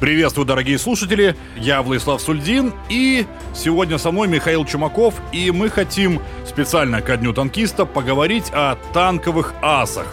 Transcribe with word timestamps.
Приветствую, 0.00 0.44
дорогие 0.44 0.78
слушатели, 0.78 1.34
я 1.56 1.80
Владислав 1.80 2.20
Сульдин, 2.20 2.74
и 2.90 3.26
сегодня 3.54 3.96
со 3.96 4.10
мной 4.10 4.28
Михаил 4.28 4.66
Чумаков, 4.66 5.14
и 5.32 5.50
мы 5.50 5.70
хотим 5.70 6.20
специально 6.44 7.00
ко 7.00 7.16
Дню 7.16 7.32
танкиста 7.32 7.86
поговорить 7.86 8.50
о 8.52 8.76
танковых 8.92 9.54
асах. 9.62 10.06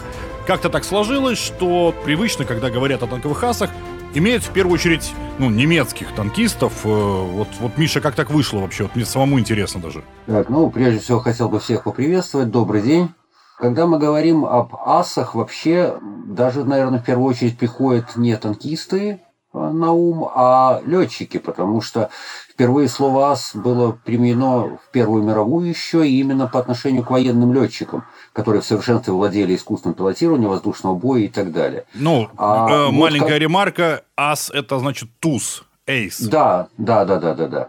Как-то 0.46 0.70
так 0.70 0.84
сложилось, 0.84 1.36
что 1.36 1.94
привычно, 2.02 2.46
когда 2.46 2.70
говорят 2.70 3.02
о 3.02 3.06
танковых 3.06 3.44
асах, 3.44 3.68
имеют 4.14 4.42
в 4.42 4.52
первую 4.52 4.72
очередь 4.74 5.12
ну, 5.38 5.50
немецких 5.50 6.14
танкистов. 6.14 6.72
Э, 6.84 6.88
вот, 6.88 7.48
вот, 7.60 7.76
Миша, 7.76 8.00
как 8.00 8.14
так 8.14 8.30
вышло 8.30 8.60
вообще? 8.60 8.84
Вот 8.84 8.96
мне 8.96 9.04
самому 9.04 9.38
интересно 9.38 9.82
даже. 9.82 10.02
Так, 10.24 10.48
ну, 10.48 10.70
прежде 10.70 11.00
всего, 11.00 11.18
хотел 11.20 11.50
бы 11.50 11.60
всех 11.60 11.84
поприветствовать. 11.84 12.50
Добрый 12.50 12.80
день. 12.80 13.10
Когда 13.58 13.86
мы 13.86 13.98
говорим 13.98 14.46
об 14.46 14.74
асах, 14.76 15.34
вообще 15.34 15.98
даже, 16.26 16.64
наверное, 16.64 17.00
в 17.00 17.04
первую 17.04 17.28
очередь 17.28 17.58
приходят 17.58 18.16
не 18.16 18.34
танкисты, 18.36 19.20
на 19.54 19.92
ум, 19.92 20.28
а 20.34 20.82
летчики, 20.84 21.38
потому 21.38 21.80
что 21.80 22.10
впервые 22.50 22.88
слово 22.88 23.30
«ас» 23.30 23.52
было 23.54 23.92
применено 23.92 24.78
в 24.78 24.90
Первую 24.92 25.22
мировую 25.22 25.68
еще 25.68 26.06
и 26.06 26.20
именно 26.20 26.46
по 26.46 26.58
отношению 26.58 27.04
к 27.04 27.10
военным 27.10 27.52
летчикам, 27.52 28.04
которые 28.32 28.62
в 28.62 28.66
совершенстве 28.66 29.12
владели 29.12 29.54
искусственным 29.54 29.94
пилотированием 29.94 30.50
воздушного 30.50 30.94
боя 30.94 31.22
и 31.22 31.28
так 31.28 31.52
далее. 31.52 31.84
Ну, 31.94 32.28
а 32.36 32.68
э, 32.68 32.84
вот 32.86 32.92
маленькая 32.92 33.28
как... 33.28 33.40
ремарка, 33.40 34.02
«ас»– 34.16 34.50
это 34.54 34.78
значит 34.78 35.08
туз, 35.20 35.64
эйс. 35.86 36.20
Да, 36.20 36.68
да, 36.76 37.04
да, 37.04 37.18
да, 37.18 37.34
да, 37.34 37.46
да. 37.48 37.68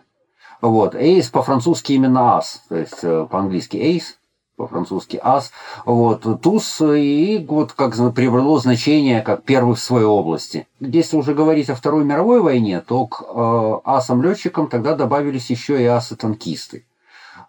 Вот, 0.61 0.95
эйс 0.95 1.30
по-французски 1.30 1.94
именно 1.94 2.38
ас, 2.38 2.63
то 2.70 2.75
есть 2.75 3.03
э, 3.03 3.27
по-английски 3.30 3.77
эйс, 3.77 4.17
по-французски 4.55 5.20
ас, 5.22 5.52
вот, 5.86 6.41
туз, 6.41 6.82
и 6.82 7.45
вот 7.48 7.73
как 7.73 7.95
приобрело 8.14 8.58
значение 8.59 9.22
как 9.22 9.44
первый 9.44 9.76
в 9.76 9.80
своей 9.80 10.05
области. 10.05 10.68
Если 10.80 11.18
уже 11.18 11.34
говорить 11.34 11.70
о 11.70 11.76
Второй 11.76 12.05
мировой 12.05 12.41
войне, 12.41 12.81
то 12.81 13.08
к 13.08 13.22
э, 13.22 13.80
асам-летчикам 13.84 14.67
тогда 14.67 14.95
добавились 14.95 15.50
еще 15.50 15.81
и 15.81 15.86
асы-танкисты. 15.86 16.86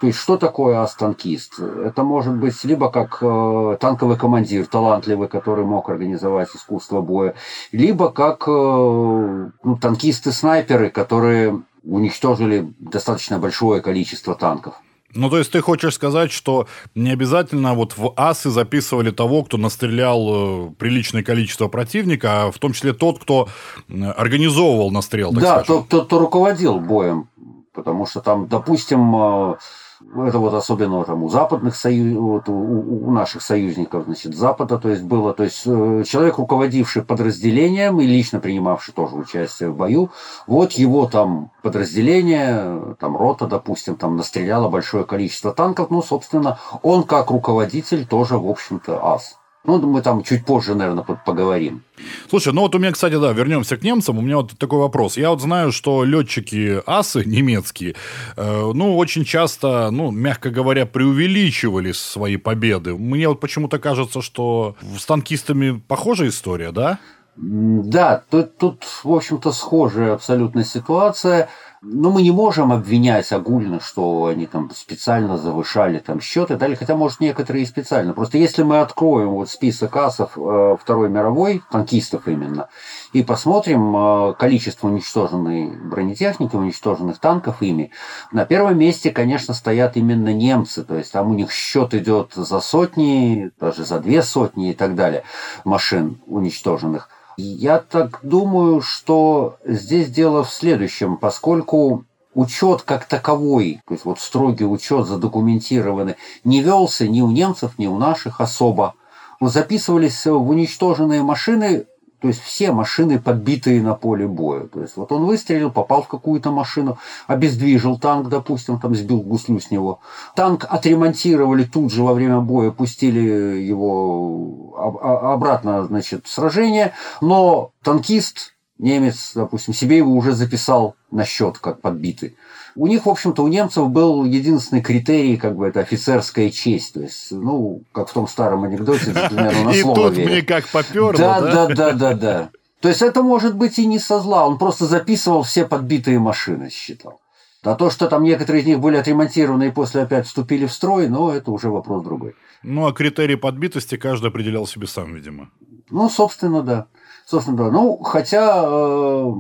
То 0.01 0.09
есть, 0.09 0.19
что 0.19 0.37
такое 0.37 0.81
ас-танкист? 0.81 1.59
Это 1.59 2.03
может 2.03 2.35
быть 2.35 2.63
либо 2.65 2.91
как 2.91 3.19
э, 3.23 3.77
танковый 3.81 4.19
командир, 4.19 4.67
талантливый, 4.67 5.29
который 5.29 5.65
мог 5.65 5.89
организовать 5.89 6.55
искусство 6.55 7.01
боя, 7.01 7.35
либо 7.73 8.11
как 8.11 8.45
э, 8.47 8.51
ну, 8.51 9.77
танкисты-снайперы, 9.77 10.91
которые 10.91 11.63
уничтожили 11.83 12.75
достаточно 12.79 13.39
большое 13.39 13.81
количество 13.81 14.35
танков. 14.35 14.75
Ну, 15.17 15.31
то 15.31 15.39
есть 15.39 15.51
ты 15.51 15.61
хочешь 15.61 15.95
сказать, 15.95 16.31
что 16.31 16.67
не 16.95 17.11
обязательно 17.11 17.75
вот 17.75 17.97
в 17.97 18.13
асы 18.17 18.51
записывали 18.51 19.11
того, 19.11 19.43
кто 19.43 19.57
настрелял 19.57 20.69
э, 20.69 20.71
приличное 20.79 21.23
количество 21.23 21.69
противника, 21.69 22.45
а 22.45 22.51
в 22.51 22.59
том 22.59 22.73
числе 22.73 22.93
тот, 22.93 23.19
кто 23.19 23.49
организовывал 23.89 24.91
настрел. 24.91 25.33
Так 25.33 25.43
да, 25.43 25.63
тот, 25.63 25.87
кто, 25.87 26.05
кто 26.05 26.19
руководил 26.19 26.79
боем. 26.79 27.29
Потому 27.73 28.07
что 28.07 28.21
там, 28.21 28.47
допустим, 28.47 29.15
э, 29.17 29.57
это 30.01 30.39
вот 30.39 30.55
особенно 30.55 31.05
там 31.05 31.23
у 31.23 31.29
западных 31.29 31.77
союз, 31.77 32.17
вот 32.19 32.49
у, 32.49 33.07
у 33.07 33.11
наших 33.11 33.43
союзников, 33.43 34.05
значит, 34.05 34.37
Запада, 34.37 34.79
то 34.79 34.89
есть 34.89 35.03
было, 35.03 35.33
то 35.33 35.45
есть 35.45 35.63
э, 35.67 36.05
человек, 36.07 36.39
руководивший 36.39 37.03
подразделением 37.03 38.01
и 38.01 38.07
лично 38.07 38.41
принимавший 38.41 38.95
тоже 38.95 39.17
участие 39.17 39.71
в 39.71 39.77
бою, 39.77 40.11
вот 40.47 40.73
его 40.73 41.07
там 41.07 41.51
подразделение, 41.63 42.97
там 42.99 43.17
рота, 43.17 43.47
допустим, 43.47 43.97
там 43.97 44.17
настреляло 44.17 44.69
большое 44.69 45.05
количество 45.05 45.53
танков, 45.53 45.91
ну, 45.91 46.03
собственно, 46.03 46.59
он 46.83 47.05
как 47.05 47.31
руководитель 47.31 48.07
тоже, 48.07 48.39
в 48.39 48.49
общем-то, 48.49 49.05
ас. 49.15 49.39
Ну, 49.67 49.81
мы 49.81 50.03
там 50.03 50.23
чуть 50.23 50.45
позже, 50.45 50.75
наверное, 50.75 51.03
поговорим. 51.03 51.83
Слушай, 52.29 52.53
ну 52.53 52.63
вот 52.63 52.75
у 52.75 52.79
меня, 52.79 52.93
кстати, 52.93 53.19
да, 53.19 53.33
вернемся 53.33 53.77
к 53.77 53.83
немцам. 53.83 54.19
У 54.19 54.21
меня 54.21 54.37
вот 54.37 54.57
такой 54.59 54.79
вопрос. 54.79 55.17
Я 55.17 55.31
вот 55.31 55.41
знаю, 55.41 55.73
что 55.73 56.05
летчики 56.05 56.83
асы 56.87 57.25
немецкие, 57.25 57.95
э, 58.37 58.71
ну, 58.75 58.97
очень 58.97 59.25
часто, 59.25 59.91
ну, 59.91 60.11
мягко 60.11 60.51
говоря, 60.51 60.87
преувеличивали 60.87 61.93
свои 61.93 62.37
победы. 62.37 62.95
Мне 62.95 63.29
вот 63.29 63.41
почему-то 63.41 63.79
кажется, 63.79 64.23
что 64.23 64.77
с 64.99 65.05
танкистами 65.05 65.83
похожая 65.89 66.29
история, 66.29 66.71
да? 66.71 66.99
Да, 67.37 68.23
тут, 68.31 68.57
тут 68.57 68.85
в 69.05 69.13
общем-то, 69.13 69.53
схожая 69.53 70.15
абсолютно 70.15 70.65
ситуация. 70.65 71.49
Но 71.83 72.11
мы 72.11 72.23
не 72.23 72.31
можем 72.31 72.73
обвинять 72.73 73.31
огульно, 73.33 73.81
что 73.81 74.27
они 74.27 74.47
там 74.47 74.71
специально 74.75 75.37
завышали 75.37 75.99
там 75.99 76.21
счеты, 76.21 76.57
далее, 76.57 76.77
хотя, 76.77 76.97
может, 76.97 77.21
некоторые 77.21 77.65
и 77.65 77.67
специально. 77.67 78.13
Просто 78.15 78.39
если 78.39 78.63
мы 78.63 78.81
откроем 78.81 79.31
вот 79.31 79.51
список 79.51 79.95
асов 79.97 80.37
э, 80.37 80.77
Второй 80.81 81.09
мировой, 81.11 81.63
танкистов 81.71 82.29
именно, 82.29 82.69
и 83.13 83.23
посмотрим 83.23 83.95
э, 83.97 84.35
количество 84.39 84.89
уничтоженной 84.89 85.71
бронетехники, 85.77 86.57
уничтоженных 86.57 87.19
танков 87.19 87.61
ими, 87.61 87.93
на 88.33 88.47
первом 88.47 88.79
месте, 88.79 89.11
конечно, 89.11 89.53
стоят 89.53 89.97
именно 89.97 90.33
немцы. 90.33 90.83
То 90.83 90.97
есть 90.97 91.13
там 91.13 91.31
у 91.31 91.35
них 91.35 91.53
счет 91.53 91.93
идет 91.95 92.33
за 92.35 92.61
сотни, 92.61 93.51
даже 93.61 93.85
за 93.85 94.01
две 94.01 94.23
сотни 94.23 94.71
и 94.71 94.75
так 94.75 94.95
далее 94.95 95.25
машин 95.65 96.21
уничтоженных. 96.27 97.11
Я 97.37 97.79
так 97.79 98.21
думаю, 98.23 98.81
что 98.81 99.59
здесь 99.65 100.11
дело 100.11 100.43
в 100.43 100.51
следующем, 100.51 101.17
поскольку 101.19 102.05
учет 102.35 102.83
как 102.83 103.07
таковой, 103.07 103.83
то 103.87 103.95
есть 103.95 104.05
вот 104.05 104.21
строгий 104.21 104.65
учет 104.65 105.07
задокументированный, 105.07 106.17
не 106.45 106.63
велся 106.63 107.07
ни 107.09 107.21
у 107.21 107.31
немцев, 107.31 107.79
ни 107.79 107.87
у 107.87 107.99
наших 107.99 108.41
особо. 108.41 108.95
Записывались 109.41 110.25
в 110.25 110.49
уничтоженные 110.49 111.23
машины 111.23 111.87
то 112.21 112.29
есть 112.29 112.41
все 112.41 112.73
машины 112.73 113.19
подбитые 113.19 113.83
на 113.83 113.95
поле 113.95 114.27
боя. 114.27 114.67
То 114.67 114.81
есть 114.81 114.97
вот 114.97 115.13
он 115.13 115.27
выстрелил, 115.27 115.71
попал 115.71 116.03
в 116.03 116.09
какую-то 116.09 116.51
машину, 116.51 116.99
обездвижил 117.27 117.99
танк, 117.99 118.29
допустим, 118.29 118.79
там 118.81 118.95
сбил 118.95 119.21
гуслю 119.21 119.61
с 119.61 119.71
него. 119.71 120.01
Танк 120.35 120.67
отремонтировали 120.69 121.65
тут 121.65 121.93
же 121.93 122.03
во 122.03 122.15
время 122.15 122.41
боя, 122.41 122.71
пустили 122.71 123.21
его 123.21 124.75
обратно, 124.77 125.85
значит, 125.85 126.27
в 126.27 126.31
сражение. 126.31 126.93
Но 127.21 127.73
танкист, 127.83 128.55
немец, 128.79 129.33
допустим, 129.35 129.75
себе 129.75 129.99
его 129.99 130.13
уже 130.13 130.33
записал 130.33 130.97
на 131.11 131.25
счет 131.25 131.59
как 131.59 131.81
подбитый. 131.81 132.37
У 132.77 132.87
них, 132.87 133.07
в 133.07 133.09
общем-то, 133.09 133.43
у 133.43 133.49
немцев 133.49 133.89
был 133.89 134.25
единственный 134.25 134.83
критерий, 134.83 135.39
как 135.39 135.57
бы 135.57 135.67
это 135.67 135.81
офицерская 135.81 136.51
честь. 136.51 136.93
То 136.93 137.01
есть, 137.01 137.29
ну, 137.31 137.81
как 137.93 138.11
в 138.11 138.13
том 138.13 138.29
старом 138.29 138.65
анекдоте, 138.65 139.13
например, 139.13 139.65
на 139.65 139.73
слово 139.73 140.11
И 140.11 140.15
тут 140.15 140.17
мне 140.19 140.43
как 140.43 140.69
поперло, 140.69 141.15
да? 141.15 141.41
Да, 141.41 141.67
да, 141.69 141.93
да, 141.93 142.15
да. 142.15 142.51
То 142.81 142.89
есть, 142.91 143.01
это 143.01 143.23
может 143.23 143.57
быть 143.57 143.79
и 143.79 143.87
не 143.87 143.99
со 143.99 144.21
зла. 144.21 144.47
Он 144.47 144.59
просто 144.59 144.85
записывал 144.85 145.43
все 145.43 145.65
подбитые 145.65 146.19
машины, 146.19 146.69
считал. 146.71 147.21
А 147.63 147.75
то, 147.75 147.89
что 147.89 148.09
там 148.09 148.23
некоторые 148.23 148.63
из 148.63 148.67
них 148.67 148.79
были 148.79 148.97
отремонтированы 148.97 149.69
и 149.69 149.73
после 149.73 150.03
опять 150.03 150.27
вступили 150.27 150.67
в 150.67 150.73
строй, 150.73 151.09
ну, 151.09 151.31
это 151.31 151.51
уже 151.51 151.71
вопрос 151.71 152.05
другой. 152.05 152.37
Ну, 152.63 152.87
а 152.87 152.93
критерии 152.93 153.37
подбитости 153.37 153.97
каждый 153.97 154.29
определял 154.29 154.67
себе 154.67 154.87
сам, 154.87 155.15
видимо. 155.15 155.49
Ну, 155.89 156.11
собственно, 156.11 156.63
да. 156.63 156.87
Собственно, 157.25 157.57
да. 157.57 157.71
Ну, 157.71 157.97
хотя 157.97 158.63
э, 158.67 159.33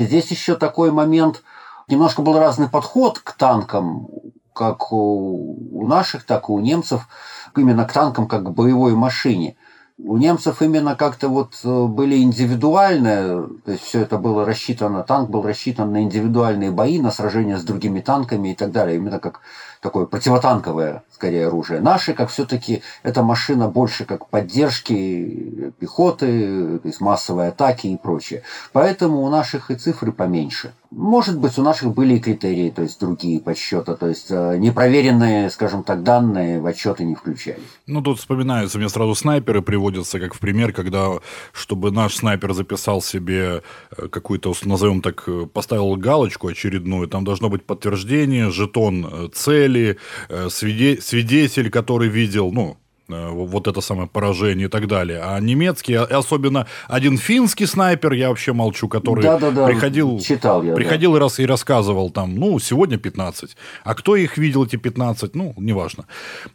здесь 0.00 0.30
еще 0.32 0.56
такой 0.56 0.90
момент– 0.90 1.44
немножко 1.88 2.22
был 2.22 2.38
разный 2.38 2.68
подход 2.68 3.18
к 3.18 3.32
танкам, 3.32 4.08
как 4.54 4.92
у 4.92 5.86
наших, 5.86 6.24
так 6.24 6.48
и 6.48 6.52
у 6.52 6.60
немцев, 6.60 7.08
именно 7.56 7.84
к 7.84 7.92
танкам 7.92 8.26
как 8.26 8.44
к 8.44 8.50
боевой 8.50 8.94
машине. 8.94 9.56
У 9.98 10.16
немцев 10.16 10.62
именно 10.62 10.96
как-то 10.96 11.28
вот 11.28 11.60
э, 11.62 11.84
были 11.86 12.16
индивидуальные, 12.22 13.46
то 13.64 13.72
есть 13.72 13.84
все 13.84 14.00
это 14.00 14.16
было 14.16 14.44
рассчитано, 14.44 15.04
танк 15.04 15.30
был 15.30 15.42
рассчитан 15.42 15.92
на 15.92 16.02
индивидуальные 16.02 16.70
бои, 16.72 16.98
на 16.98 17.10
сражения 17.12 17.58
с 17.58 17.62
другими 17.62 18.00
танками 18.00 18.48
и 18.48 18.54
так 18.54 18.72
далее, 18.72 18.96
именно 18.96 19.20
как 19.20 19.40
такое 19.82 20.06
противотанковое, 20.06 21.02
скорее, 21.12 21.48
оружие. 21.48 21.80
Наши, 21.80 22.14
как 22.14 22.30
все-таки, 22.30 22.82
эта 23.02 23.22
машина 23.22 23.68
больше 23.68 24.04
как 24.04 24.28
поддержки 24.28 25.72
пехоты, 25.78 26.78
то 26.78 26.88
есть 26.88 27.00
массовой 27.00 27.48
атаки 27.48 27.88
и 27.88 27.96
прочее. 27.96 28.44
Поэтому 28.72 29.22
у 29.22 29.28
наших 29.28 29.72
и 29.72 29.74
цифры 29.74 30.12
поменьше. 30.12 30.72
Может 30.92 31.38
быть, 31.38 31.58
у 31.58 31.62
наших 31.62 31.94
были 31.94 32.16
и 32.16 32.20
критерии, 32.20 32.70
то 32.70 32.82
есть 32.82 33.00
другие 33.00 33.40
подсчета, 33.40 33.96
то 33.96 34.08
есть 34.08 34.26
э, 34.28 34.58
непроверенные, 34.58 35.48
скажем 35.48 35.84
так, 35.84 36.02
данные 36.02 36.60
в 36.60 36.66
отчеты 36.66 37.04
не 37.04 37.14
включались. 37.14 37.62
Ну, 37.86 38.02
тут 38.02 38.18
вспоминаются, 38.18 38.78
мне 38.78 38.90
сразу 38.90 39.14
снайперы 39.14 39.62
приводятся 39.62 40.20
как 40.20 40.34
в 40.34 40.38
пример, 40.38 40.74
когда, 40.74 41.12
чтобы 41.52 41.90
наш 41.92 42.16
снайпер 42.16 42.52
записал 42.52 43.00
себе 43.00 43.62
э, 43.96 44.08
какую-то, 44.08 44.52
назовем 44.64 45.00
так, 45.00 45.24
э, 45.26 45.46
поставил 45.46 45.96
галочку 45.96 46.48
очередную, 46.48 47.08
там 47.08 47.24
должно 47.24 47.48
быть 47.48 47.64
подтверждение, 47.64 48.50
жетон 48.50 49.30
цели, 49.72 50.98
свидетель, 51.00 51.70
который 51.70 52.08
видел, 52.08 52.52
ну, 52.52 52.76
Э, 53.12 53.30
вот 53.30 53.66
это 53.68 53.80
самое 53.80 54.08
поражение 54.08 54.66
и 54.66 54.70
так 54.70 54.86
далее. 54.86 55.20
А 55.22 55.38
немецкий, 55.40 55.94
а, 55.94 56.04
особенно 56.04 56.66
один 56.88 57.18
финский 57.18 57.66
снайпер, 57.66 58.12
я 58.12 58.28
вообще 58.28 58.52
молчу, 58.52 58.88
который 58.88 59.22
да, 59.22 59.38
да, 59.38 59.50
да. 59.50 59.66
приходил, 59.66 60.20
Читал 60.20 60.62
я, 60.62 60.74
приходил 60.74 61.12
да. 61.14 61.20
раз 61.20 61.38
и 61.40 61.46
рассказывал 61.46 62.10
там, 62.10 62.34
ну, 62.36 62.58
сегодня 62.58 62.98
15. 62.98 63.56
А 63.84 63.94
кто 63.94 64.16
их 64.16 64.38
видел, 64.38 64.64
эти 64.64 64.76
15, 64.76 65.34
ну, 65.34 65.54
неважно. 65.56 66.06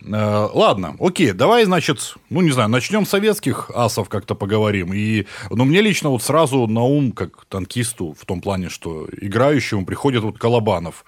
Э, 0.02 0.48
ладно, 0.54 0.96
окей, 1.00 1.32
давай, 1.32 1.66
значит, 1.66 2.16
ну, 2.30 2.42
не 2.42 2.52
знаю, 2.52 2.70
начнем 2.70 3.06
с 3.06 3.10
советских 3.10 3.70
асов 3.74 4.10
как-то 4.10 4.36
поговорим. 4.36 4.94
И, 4.94 5.26
ну, 5.50 5.66
мне 5.66 5.82
лично 5.82 6.10
вот 6.10 6.24
сразу 6.24 6.68
на 6.68 6.84
ум, 6.84 7.12
как 7.12 7.46
танкисту, 7.46 8.16
в 8.20 8.26
том 8.26 8.42
плане, 8.42 8.70
что 8.70 9.08
играющему 9.22 9.86
приходит 9.86 10.24
вот 10.24 10.38
Колобанов. 10.38 11.06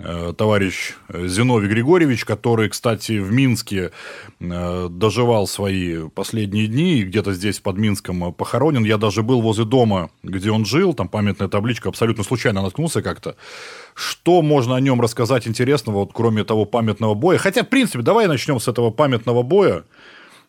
Э, 0.00 0.32
товарищ 0.36 0.94
Зиновий 1.12 1.68
Григорьевич, 1.68 2.24
который, 2.24 2.68
кстати, 2.68 3.18
в 3.18 3.32
Минске 3.32 3.90
э, 4.38 4.88
доживал 4.88 5.48
свои 5.48 6.08
последние 6.08 6.68
дни, 6.68 6.98
и 6.98 7.02
где-то 7.02 7.34
здесь 7.34 7.58
под 7.58 7.78
Минском 7.78 8.32
похоронен. 8.32 8.84
Я 8.84 8.96
даже 8.96 9.24
был 9.24 9.40
возле 9.40 9.64
дома, 9.64 10.10
где 10.22 10.52
он 10.52 10.64
жил, 10.64 10.94
там 10.94 11.08
памятная 11.08 11.48
табличка, 11.48 11.88
абсолютно 11.88 12.22
случайно 12.22 12.62
наткнулся 12.62 13.02
как-то. 13.02 13.34
Что 13.94 14.40
можно 14.40 14.76
о 14.76 14.80
нем 14.80 15.00
рассказать 15.00 15.48
интересного, 15.48 15.96
вот 15.96 16.10
кроме 16.14 16.44
того 16.44 16.64
памятного 16.64 17.14
боя? 17.14 17.38
Хотя, 17.38 17.64
в 17.64 17.68
принципе, 17.68 18.02
давай 18.02 18.28
начнем 18.28 18.60
с 18.60 18.68
этого 18.68 18.90
памятного 18.90 19.42
боя, 19.42 19.82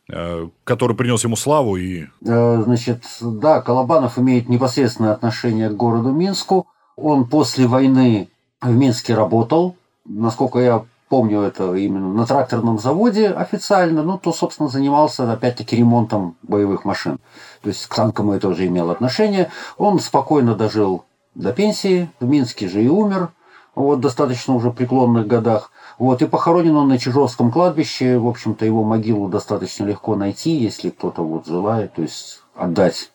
э, 0.09 0.47
который 0.63 0.95
принес 0.95 1.23
ему 1.23 1.35
славу 1.35 1.75
и... 1.75 2.05
Значит, 2.21 3.03
да, 3.19 3.61
Колобанов 3.61 4.19
имеет 4.19 4.47
непосредственное 4.47 5.13
отношение 5.13 5.69
к 5.71 5.75
городу 5.75 6.11
Минску. 6.11 6.67
Он 6.95 7.25
после 7.27 7.65
войны 7.65 8.29
в 8.61 8.75
Минске 8.75 9.13
работал. 9.13 9.75
Насколько 10.05 10.59
я 10.59 10.85
помню, 11.09 11.41
это 11.41 11.73
именно 11.73 12.13
на 12.13 12.25
тракторном 12.25 12.79
заводе 12.79 13.29
официально, 13.29 14.03
ну, 14.03 14.17
то, 14.17 14.31
собственно, 14.31 14.69
занимался, 14.69 15.31
опять-таки, 15.31 15.75
ремонтом 15.75 16.37
боевых 16.43 16.85
машин. 16.85 17.19
То 17.61 17.69
есть 17.69 17.85
к 17.87 17.95
танкам 17.95 18.31
это 18.31 18.47
уже 18.47 18.67
имел 18.67 18.91
отношение. 18.91 19.51
Он 19.77 19.99
спокойно 19.99 20.55
дожил 20.55 21.03
до 21.35 21.51
пенсии, 21.51 22.09
в 22.19 22.25
Минске 22.25 22.67
же 22.67 22.83
и 22.83 22.87
умер, 22.87 23.29
вот, 23.75 24.01
достаточно 24.01 24.55
уже 24.55 24.71
преклонных 24.71 25.27
годах. 25.27 25.71
Вот, 25.97 26.21
и 26.21 26.27
похоронен 26.27 26.75
он 26.75 26.89
на 26.89 26.97
Чижовском 26.97 27.51
кладбище. 27.51 28.17
В 28.17 28.27
общем-то, 28.27 28.65
его 28.65 28.83
могилу 28.83 29.27
достаточно 29.27 29.85
легко 29.85 30.15
найти, 30.15 30.51
если 30.51 30.89
кто-то 30.89 31.23
вот 31.23 31.47
желает, 31.47 31.93
то 31.93 32.01
есть 32.01 32.41
отдать 32.55 33.11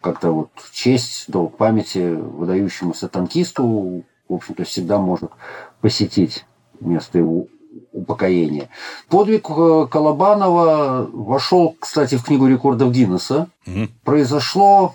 как-то 0.00 0.32
вот 0.32 0.50
честь, 0.72 1.26
долг 1.28 1.56
памяти 1.56 2.14
выдающемуся 2.14 3.08
танкисту, 3.08 4.04
в 4.28 4.34
общем-то, 4.34 4.64
всегда 4.64 4.98
может 4.98 5.30
посетить 5.80 6.44
место 6.80 7.18
его 7.18 7.46
упокоения. 7.92 8.68
Подвиг 9.08 9.48
э, 9.50 9.86
Колобанова 9.90 11.08
вошел, 11.12 11.76
кстати, 11.78 12.16
в 12.16 12.24
книгу 12.24 12.46
рекордов 12.46 12.92
Гиннесса. 12.92 13.48
Угу. 13.66 13.88
Произошло 14.04 14.94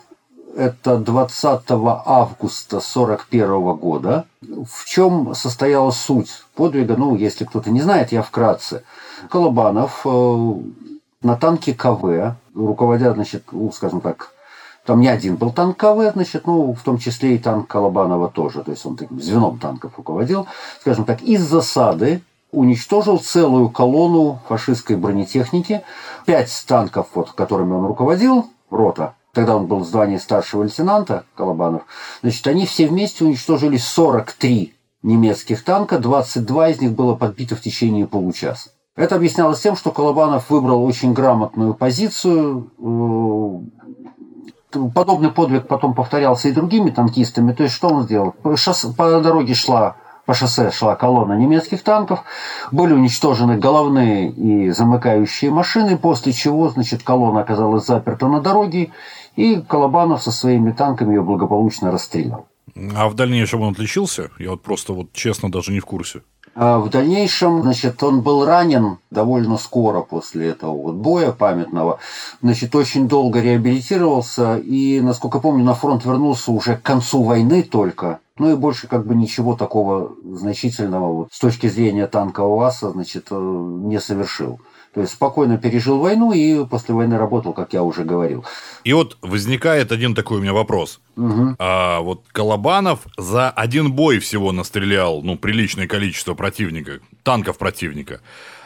это 0.56 0.98
20 0.98 1.46
августа 1.70 2.78
1941 2.78 3.76
года. 3.76 4.26
В 4.42 4.86
чем 4.86 5.36
состояла 5.36 5.92
суть 5.92 6.44
подвига? 6.56 6.96
Ну, 6.98 7.16
если 7.16 7.46
кто-то 7.46 7.70
не 7.70 7.82
знает, 7.82 8.12
я 8.12 8.24
вкратце. 8.24 8.84
Колобанов 9.30 10.02
э, 10.06 10.54
на 11.22 11.36
танке 11.36 11.74
КВ, 11.74 12.36
руководя, 12.56 13.14
значит, 13.14 13.44
ну, 13.52 13.72
скажем 13.72 14.02
так, 14.02 14.32
там 14.88 15.02
не 15.02 15.10
один 15.10 15.36
был 15.36 15.52
танк 15.52 15.76
КВ, 15.76 16.14
значит, 16.14 16.48
ну, 16.48 16.74
в 16.74 16.82
том 16.82 16.98
числе 16.98 17.36
и 17.36 17.38
танк 17.38 17.68
Колобанова 17.68 18.30
тоже. 18.30 18.64
То 18.64 18.72
есть 18.72 18.86
он 18.86 18.96
таким 18.96 19.22
звеном 19.22 19.60
танков 19.60 19.92
руководил. 19.98 20.48
Скажем 20.80 21.04
так, 21.04 21.22
из 21.22 21.42
засады 21.42 22.22
уничтожил 22.54 23.20
целую 23.20 23.68
колонну 23.68 24.40
фашистской 24.48 24.96
бронетехники. 24.96 25.82
Пять 26.26 26.64
танков, 26.66 27.08
вот, 27.16 27.34
которыми 27.34 27.74
он 27.74 27.86
руководил, 27.86 28.50
рота, 28.70 29.16
тогда 29.34 29.58
он 29.58 29.68
был 29.68 29.80
в 29.80 29.86
звании 29.86 30.16
старшего 30.16 30.64
лейтенанта 30.64 31.26
Колобанов, 31.36 31.82
значит, 32.22 32.48
они 32.48 32.66
все 32.66 32.88
вместе 32.88 33.26
уничтожили 33.26 33.76
43 33.76 34.74
немецких 35.04 35.66
танка, 35.66 36.00
22 36.00 36.70
из 36.70 36.80
них 36.80 36.94
было 36.94 37.14
подбито 37.14 37.58
в 37.58 37.62
течение 37.62 38.08
получаса. 38.08 38.70
Это 38.96 39.16
объяснялось 39.16 39.60
тем, 39.60 39.76
что 39.76 39.92
Колобанов 39.92 40.50
выбрал 40.50 40.84
очень 40.84 41.14
грамотную 41.14 41.76
позицию, 41.76 42.72
э, 42.80 43.77
подобный 44.72 45.32
подвиг 45.32 45.68
потом 45.68 45.94
повторялся 45.94 46.50
и 46.50 46.52
другими 46.52 46.90
танкистами. 46.90 47.54
То 47.54 47.64
есть, 47.64 47.76
что 47.76 47.90
он 47.90 48.04
сделал? 48.04 48.32
По, 48.32 48.56
шоссе, 48.58 48.90
по 48.90 49.20
дороге 49.22 49.54
шла 49.54 49.96
по 50.28 50.34
шоссе 50.34 50.72
шла 50.72 50.96
колонна 50.96 51.34
немецких 51.34 51.82
танков, 51.84 52.24
были 52.74 52.92
уничтожены 52.92 53.58
головные 53.58 54.30
и 54.30 54.70
замыкающие 54.72 55.50
машины, 55.50 55.98
после 55.98 56.34
чего, 56.34 56.68
значит, 56.68 57.02
колонна 57.02 57.40
оказалась 57.40 57.86
заперта 57.86 58.28
на 58.28 58.42
дороге, 58.42 58.92
и 59.38 59.62
Колобанов 59.62 60.22
со 60.22 60.32
своими 60.32 60.72
танками 60.72 61.14
ее 61.14 61.22
благополучно 61.22 61.92
расстрелял. 61.92 62.50
А 62.96 63.08
в 63.08 63.14
дальнейшем 63.14 63.62
он 63.62 63.72
отличился? 63.72 64.30
Я 64.38 64.52
вот 64.52 64.64
просто 64.64 64.92
вот 64.92 65.14
честно 65.14 65.50
даже 65.50 65.72
не 65.72 65.80
в 65.80 65.86
курсе. 65.86 66.24
А 66.60 66.80
в 66.80 66.90
дальнейшем, 66.90 67.62
значит, 67.62 68.02
он 68.02 68.22
был 68.22 68.44
ранен 68.44 68.98
довольно 69.12 69.58
скоро 69.58 70.02
после 70.02 70.48
этого 70.48 70.76
вот 70.76 70.96
боя 70.96 71.32
памятного. 71.32 72.00
Значит, 72.42 72.74
очень 72.74 73.08
долго 73.08 73.40
реабилитировался 73.40 74.58
и, 74.58 75.00
насколько 75.00 75.40
помню, 75.40 75.64
на 75.64 75.76
фронт 75.76 76.04
вернулся 76.04 76.52
уже 76.52 76.76
к 76.76 76.82
концу 76.82 77.22
войны 77.22 77.62
только. 77.62 78.22
Ну 78.40 78.52
и 78.52 78.56
больше 78.56 78.88
как 78.88 79.06
бы 79.06 79.14
ничего 79.14 79.56
такого 79.56 80.14
значительного 80.24 81.14
вот, 81.14 81.28
с 81.32 81.38
точки 81.38 81.68
зрения 81.70 82.08
танкового 82.08 82.66
аса, 82.66 82.90
значит, 82.90 83.28
э, 83.30 83.36
не 83.36 84.00
совершил. 84.00 84.60
То 84.98 85.02
есть 85.02 85.14
спокойно 85.14 85.60
пережил 85.60 86.00
войну 86.00 86.32
и 86.32 86.66
после 86.66 86.96
войны 86.96 87.20
работал, 87.20 87.54
как 87.54 87.72
я 87.72 87.84
уже 87.84 88.04
говорил. 88.04 88.44
И 88.84 88.94
вот 88.94 89.16
возникает 89.22 89.92
один 89.92 90.16
такой 90.16 90.40
у 90.40 90.42
меня 90.42 90.54
вопрос. 90.54 91.02
Угу. 91.18 91.58
А 91.60 92.00
вот 92.00 92.24
Колобанов 92.32 93.02
за 93.16 93.52
один 93.52 93.92
бой 93.92 94.18
всего 94.18 94.52
настрелял, 94.52 95.22
ну, 95.22 95.38
приличное 95.38 95.86
количество 95.86 96.34
противника, 96.34 96.94
танков 97.22 97.60
противника. 97.60 98.22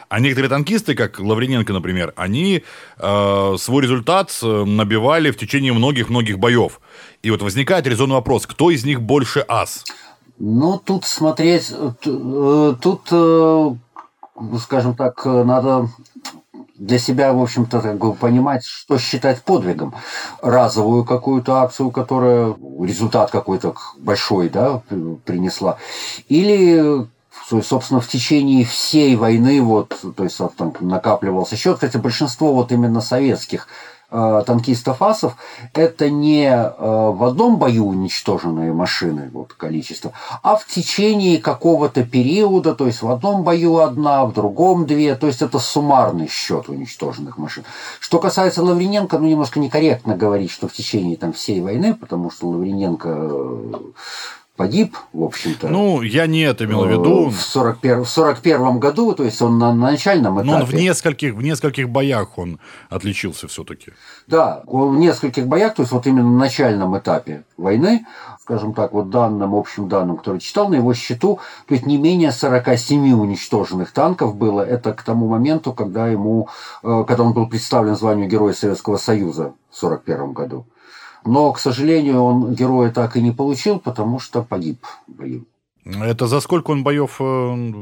А 0.08 0.20
некоторые 0.20 0.48
танкисты, 0.48 0.94
как 0.94 1.20
Лаврененко, 1.20 1.74
например, 1.74 2.14
они 2.16 2.64
э, 2.96 3.54
свой 3.58 3.82
результат 3.82 4.30
э, 4.42 4.64
набивали 4.64 5.32
в 5.32 5.36
течение 5.36 5.74
многих-многих 5.74 6.38
боев. 6.38 6.80
И 7.22 7.30
вот 7.30 7.42
возникает 7.42 7.86
резонный 7.86 8.14
вопрос, 8.14 8.46
кто 8.46 8.70
из 8.70 8.86
них 8.86 9.02
больше 9.02 9.44
ас? 9.46 9.84
Ну, 10.38 10.80
тут 10.82 11.04
смотреть, 11.04 11.72
э, 11.72 12.74
тут, 12.80 13.08
э, 13.10 13.74
скажем 14.60 14.94
так, 14.94 15.24
надо 15.24 15.88
для 16.76 16.98
себя, 16.98 17.32
в 17.32 17.40
общем-то, 17.40 17.80
как 17.80 17.98
бы 17.98 18.14
понимать, 18.14 18.64
что 18.64 18.98
считать 18.98 19.42
подвигом. 19.42 19.94
Разовую 20.42 21.04
какую-то 21.04 21.56
акцию, 21.56 21.90
которая 21.90 22.54
результат 22.80 23.30
какой-то 23.30 23.74
большой 23.98 24.48
да, 24.48 24.82
принесла. 25.24 25.78
Или 26.28 27.06
собственно, 27.48 28.00
в 28.00 28.08
течение 28.08 28.64
всей 28.64 29.14
войны 29.14 29.60
вот, 29.60 30.00
то 30.16 30.24
есть 30.24 30.38
там 30.56 30.74
накапливался 30.80 31.56
счет. 31.56 31.74
Кстати, 31.74 31.98
большинство 31.98 32.54
вот 32.54 32.72
именно 32.72 33.00
советских 33.00 33.66
Э, 33.66 33.91
танкистов 34.12 35.00
асов, 35.02 35.36
это 35.72 36.10
не 36.10 36.46
э, 36.46 36.72
в 36.78 37.24
одном 37.24 37.56
бою 37.56 37.86
уничтоженные 37.86 38.72
машины, 38.72 39.30
вот 39.32 39.52
количество, 39.54 40.12
а 40.42 40.56
в 40.56 40.66
течение 40.66 41.38
какого-то 41.38 42.04
периода, 42.04 42.74
то 42.74 42.86
есть 42.86 43.02
в 43.02 43.10
одном 43.10 43.42
бою 43.42 43.78
одна, 43.78 44.24
в 44.24 44.32
другом 44.32 44.86
две, 44.86 45.14
то 45.14 45.26
есть 45.26 45.42
это 45.42 45.58
суммарный 45.58 46.28
счет 46.28 46.68
уничтоженных 46.68 47.38
машин. 47.38 47.64
Что 48.00 48.18
касается 48.18 48.62
Лаврененко, 48.62 49.18
ну 49.18 49.26
немножко 49.26 49.58
некорректно 49.60 50.16
говорить, 50.16 50.50
что 50.50 50.68
в 50.68 50.72
течение 50.72 51.16
там 51.16 51.32
всей 51.32 51.60
войны, 51.60 51.94
потому 51.94 52.30
что 52.30 52.48
Лаврененко 52.48 53.08
э, 53.08 53.74
погиб, 54.62 54.96
в 55.12 55.24
общем-то. 55.24 55.68
Ну, 55.68 56.02
я 56.02 56.28
не 56.28 56.42
это 56.42 56.66
имел 56.66 56.84
в 56.84 56.88
виду. 56.88 57.30
В 57.30 57.40
41, 57.40 58.04
в 58.04 58.08
41 58.08 58.78
году, 58.78 59.12
то 59.12 59.24
есть 59.24 59.42
он 59.42 59.58
на 59.58 59.74
начальном 59.74 60.36
этапе. 60.36 60.50
Но 60.50 60.56
он 60.58 60.64
в 60.64 60.72
нескольких, 60.72 61.34
в 61.34 61.42
нескольких 61.42 61.88
боях 61.88 62.38
он 62.38 62.60
отличился 62.88 63.48
все-таки. 63.48 63.90
Да, 64.28 64.62
в 64.66 64.94
нескольких 64.96 65.48
боях, 65.48 65.74
то 65.74 65.82
есть 65.82 65.90
вот 65.90 66.06
именно 66.06 66.30
на 66.30 66.38
начальном 66.38 66.96
этапе 66.96 67.42
войны, 67.56 68.06
скажем 68.40 68.72
так, 68.72 68.92
вот 68.92 69.10
данным, 69.10 69.52
общим 69.56 69.88
данным, 69.88 70.16
который 70.16 70.38
читал, 70.38 70.68
на 70.68 70.76
его 70.76 70.94
счету, 70.94 71.40
то 71.66 71.74
есть 71.74 71.84
не 71.84 71.98
менее 71.98 72.30
47 72.30 73.12
уничтоженных 73.20 73.90
танков 73.90 74.36
было. 74.36 74.60
Это 74.60 74.92
к 74.92 75.02
тому 75.02 75.26
моменту, 75.26 75.72
когда 75.72 76.06
ему, 76.06 76.48
э, 76.84 77.04
когда 77.08 77.24
он 77.24 77.32
был 77.32 77.48
представлен 77.48 77.96
званию 77.96 78.28
Героя 78.28 78.52
Советского 78.52 78.96
Союза 78.96 79.54
в 79.70 79.76
41 79.76 80.32
году. 80.32 80.66
Но, 81.24 81.52
к 81.52 81.58
сожалению, 81.58 82.22
он 82.22 82.54
героя 82.54 82.90
так 82.90 83.16
и 83.16 83.22
не 83.22 83.30
получил, 83.30 83.78
потому 83.78 84.18
что 84.18 84.42
погиб 84.42 84.84
в 85.06 85.12
бою. 85.12 85.44
Это 85.84 86.26
за 86.26 86.40
сколько 86.40 86.70
он 86.70 86.84
боев 86.84 87.16
э, 87.20 87.72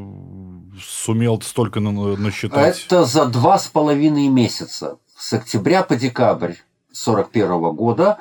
сумел 0.82 1.40
столько 1.42 1.80
насчитать? 1.80 2.85
Это 2.87 3.04
за 3.04 3.26
два 3.26 3.59
с 3.59 3.66
половиной 3.66 4.28
месяца. 4.28 4.97
С 5.16 5.32
октября 5.35 5.82
по 5.82 5.97
декабрь 5.97 6.54
1941 6.90 7.75
года. 7.75 8.18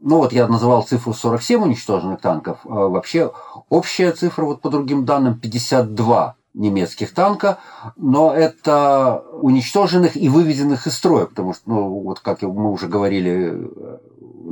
Ну 0.00 0.18
вот 0.18 0.32
я 0.32 0.46
называл 0.48 0.82
цифру 0.82 1.14
47 1.14 1.62
уничтоженных 1.62 2.20
танков. 2.20 2.58
А 2.64 2.88
вообще 2.88 3.32
общая 3.68 4.12
цифра, 4.12 4.44
вот 4.44 4.60
по 4.60 4.68
другим 4.68 5.04
данным, 5.04 5.38
52 5.38 6.36
немецких 6.54 7.14
танка, 7.14 7.58
но 7.96 8.34
это 8.34 9.22
уничтоженных 9.40 10.16
и 10.16 10.28
выведенных 10.28 10.88
из 10.88 10.94
строя, 10.94 11.26
потому 11.26 11.54
что, 11.54 11.62
ну, 11.66 12.00
вот 12.00 12.18
как 12.18 12.42
мы 12.42 12.72
уже 12.72 12.88
говорили 12.88 13.70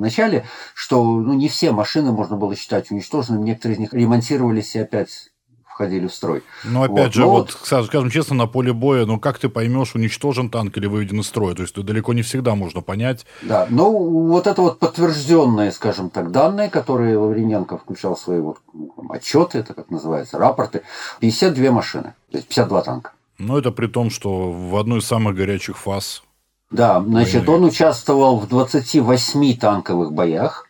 начале, 0.00 0.46
что 0.74 1.02
ну, 1.02 1.34
не 1.34 1.48
все 1.48 1.72
машины 1.72 2.12
можно 2.12 2.36
было 2.36 2.54
считать 2.56 2.90
уничтоженными, 2.90 3.44
некоторые 3.44 3.76
из 3.76 3.80
них 3.80 3.92
ремонтировались 3.92 4.74
и 4.74 4.80
опять 4.80 5.30
входили 5.78 6.08
в 6.08 6.12
строй. 6.12 6.42
Но 6.64 6.82
опять 6.82 7.04
вот. 7.04 7.14
же, 7.14 7.20
Но... 7.20 7.30
вот, 7.30 7.56
скажем 7.62 8.10
честно, 8.10 8.34
на 8.34 8.46
поле 8.48 8.72
боя, 8.72 9.06
ну 9.06 9.20
как 9.20 9.38
ты 9.38 9.48
поймешь, 9.48 9.94
уничтожен 9.94 10.50
танк 10.50 10.76
или 10.76 10.86
выведен 10.86 11.20
из 11.20 11.28
строя? 11.28 11.54
То 11.54 11.62
есть 11.62 11.80
далеко 11.80 12.12
не 12.14 12.22
всегда 12.22 12.56
можно 12.56 12.80
понять. 12.80 13.26
Да, 13.42 13.68
ну 13.70 13.92
вот 14.26 14.48
это 14.48 14.60
вот 14.60 14.80
подтвержденные, 14.80 15.70
скажем 15.70 16.10
так, 16.10 16.32
данные, 16.32 16.68
которые 16.68 17.16
Лаврененко 17.16 17.78
включал 17.78 18.16
в 18.16 18.20
свои 18.20 18.40
вот 18.40 18.58
ну, 18.72 18.92
отчеты, 19.10 19.58
это 19.58 19.72
как 19.72 19.88
называется, 19.90 20.36
рапорты, 20.36 20.82
52 21.20 21.70
машины, 21.70 22.14
то 22.32 22.38
есть 22.38 22.48
52 22.48 22.82
танка. 22.82 23.12
Но 23.38 23.56
это 23.56 23.70
при 23.70 23.86
том, 23.86 24.10
что 24.10 24.50
в 24.50 24.76
одной 24.76 24.98
из 24.98 25.06
самых 25.06 25.36
горячих 25.36 25.78
фаз 25.78 26.24
да, 26.70 27.00
значит, 27.00 27.46
войны. 27.46 27.64
он 27.64 27.68
участвовал 27.68 28.38
в 28.38 28.48
28 28.48 29.56
танковых 29.56 30.12
боях. 30.12 30.66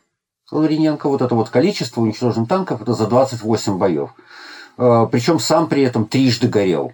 Лаврененко, 0.50 1.09
вот 1.09 1.21
это 1.21 1.35
вот 1.35 1.50
количество 1.50 2.00
уничтоженных 2.00 2.49
танков, 2.49 2.81
это 2.81 2.95
за 2.95 3.07
28 3.07 3.78
боев. 3.78 4.11
А, 4.78 5.07
Причем 5.07 5.40
сам 5.40 5.69
при 5.69 5.83
этом 5.83 6.07
трижды 6.07 6.49
горел 6.49 6.93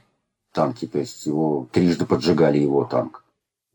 танки, 0.53 0.87
то 0.87 0.99
есть 0.99 1.27
его 1.27 1.69
трижды 1.73 2.07
поджигали 2.07 2.59
его 2.59 2.85
танк. 2.85 3.25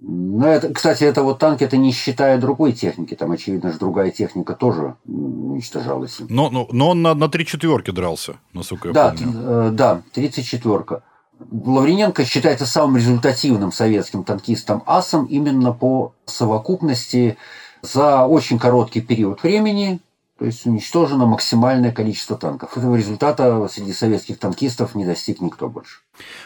Но 0.02 0.48
это, 0.48 0.74
кстати, 0.74 1.04
это 1.04 1.24
вот 1.24 1.40
танк, 1.40 1.62
это 1.62 1.76
не 1.76 1.92
считая 1.92 2.40
другой 2.40 2.72
техники, 2.72 3.16
там, 3.16 3.32
очевидно 3.32 3.74
же, 3.74 3.80
другая 3.80 4.12
техника 4.12 4.54
тоже 4.54 4.96
уничтожалась. 5.06 6.20
Но, 6.30 6.50
но, 6.50 6.68
но 6.72 6.90
он 6.92 7.02
на, 7.02 7.14
на 7.14 7.28
три 7.28 7.46
четверки 7.46 7.92
дрался, 7.92 8.38
насколько 8.54 8.88
я 8.88 8.94
да, 8.94 9.10
помню. 9.10 9.34
Э, 9.36 9.70
да, 9.72 10.02
34-ка. 10.16 11.04
Лаврененко 11.40 12.26
считается 12.26 12.66
самым 12.66 12.98
результативным 12.98 13.72
советским 13.72 14.24
танкистом 14.24 14.84
асом 14.86 15.26
именно 15.26 15.72
по 15.72 16.14
совокупности 16.26 17.38
за 17.82 18.26
очень 18.26 18.60
короткий 18.60 19.02
период 19.02 19.42
времени 19.44 20.00
то 20.40 20.46
есть 20.46 20.66
уничтожено 20.66 21.26
максимальное 21.26 21.92
количество 21.92 22.38
танков. 22.38 22.78
Этого 22.78 22.96
результата 22.96 23.68
среди 23.70 23.92
советских 23.92 24.40
танкистов 24.40 24.96
не 24.96 25.04
достиг 25.04 25.42
никто 25.42 25.68
больше. 25.68 26.00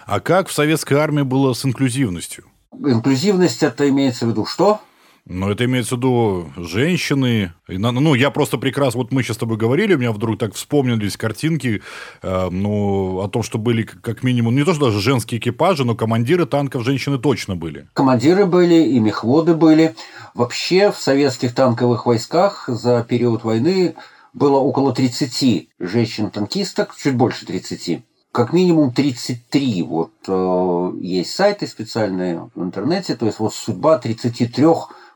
А 0.07 0.19
как 0.19 0.47
в 0.47 0.51
советской 0.51 0.95
армии 0.95 1.21
было 1.21 1.53
с 1.53 1.63
инклюзивностью? 1.63 2.45
Инклюзивность 2.73 3.61
это 3.61 3.87
имеется 3.87 4.25
в 4.25 4.29
виду 4.29 4.47
что? 4.47 4.81
Но 5.25 5.49
это 5.49 5.63
имеется 5.63 5.95
в 5.95 5.99
виду 5.99 6.51
женщины. 6.57 7.53
Ну, 7.67 8.13
я 8.13 8.29
просто 8.29 8.57
прекрасно... 8.57 8.99
Вот 8.99 9.13
мы 9.13 9.23
сейчас 9.23 9.37
с 9.37 9.39
тобой 9.39 9.55
говорили, 9.55 9.95
у 9.95 9.97
меня 9.97 10.11
вдруг 10.11 10.37
так 10.37 10.53
вспомнились 10.53 11.15
картинки, 11.15 11.81
э, 12.21 12.49
ну, 12.49 13.21
о 13.21 13.29
том, 13.29 13.41
что 13.41 13.57
были 13.57 13.83
как 13.83 14.23
минимум... 14.23 14.53
Не 14.55 14.65
то, 14.65 14.73
что 14.73 14.87
даже 14.87 14.99
женские 14.99 15.39
экипажи, 15.39 15.85
но 15.85 15.95
командиры 15.95 16.45
танков 16.45 16.83
женщины 16.83 17.19
точно 17.19 17.55
были. 17.55 17.87
Командиры 17.93 18.45
были, 18.45 18.83
и 18.83 18.99
мехводы 18.99 19.53
были. 19.53 19.95
Вообще 20.33 20.91
в 20.91 20.97
советских 20.97 21.55
танковых 21.55 22.05
войсках 22.05 22.65
за 22.67 23.01
период 23.07 23.45
войны 23.45 23.95
было 24.33 24.57
около 24.57 24.93
30 24.93 25.69
женщин-танкисток, 25.79 26.95
чуть 26.97 27.15
больше 27.15 27.45
30 27.45 28.03
как 28.33 28.51
минимум 28.51 28.91
33. 28.91 29.83
Вот 29.83 30.11
э, 30.27 30.91
есть 30.99 31.35
сайты 31.35 31.67
специальные 31.67 32.49
в 32.55 32.63
интернете, 32.63 33.15
то 33.15 33.27
есть 33.27 33.37
вот 33.37 33.53
судьба 33.53 33.99
33 33.99 34.49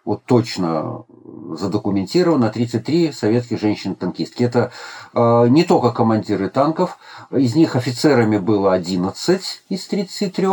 вот 0.07 0.23
точно 0.23 1.03
задокументировано 1.51 2.49
33 2.49 3.11
советских 3.11 3.59
женщин-танкистки. 3.59 4.41
Это 4.41 4.71
э, 5.13 5.47
не 5.49 5.65
только 5.65 5.91
командиры 5.91 6.47
танков, 6.49 6.97
из 7.29 7.55
них 7.55 7.75
офицерами 7.75 8.37
было 8.37 8.73
11 8.73 9.63
из 9.67 9.87
33, 9.87 10.47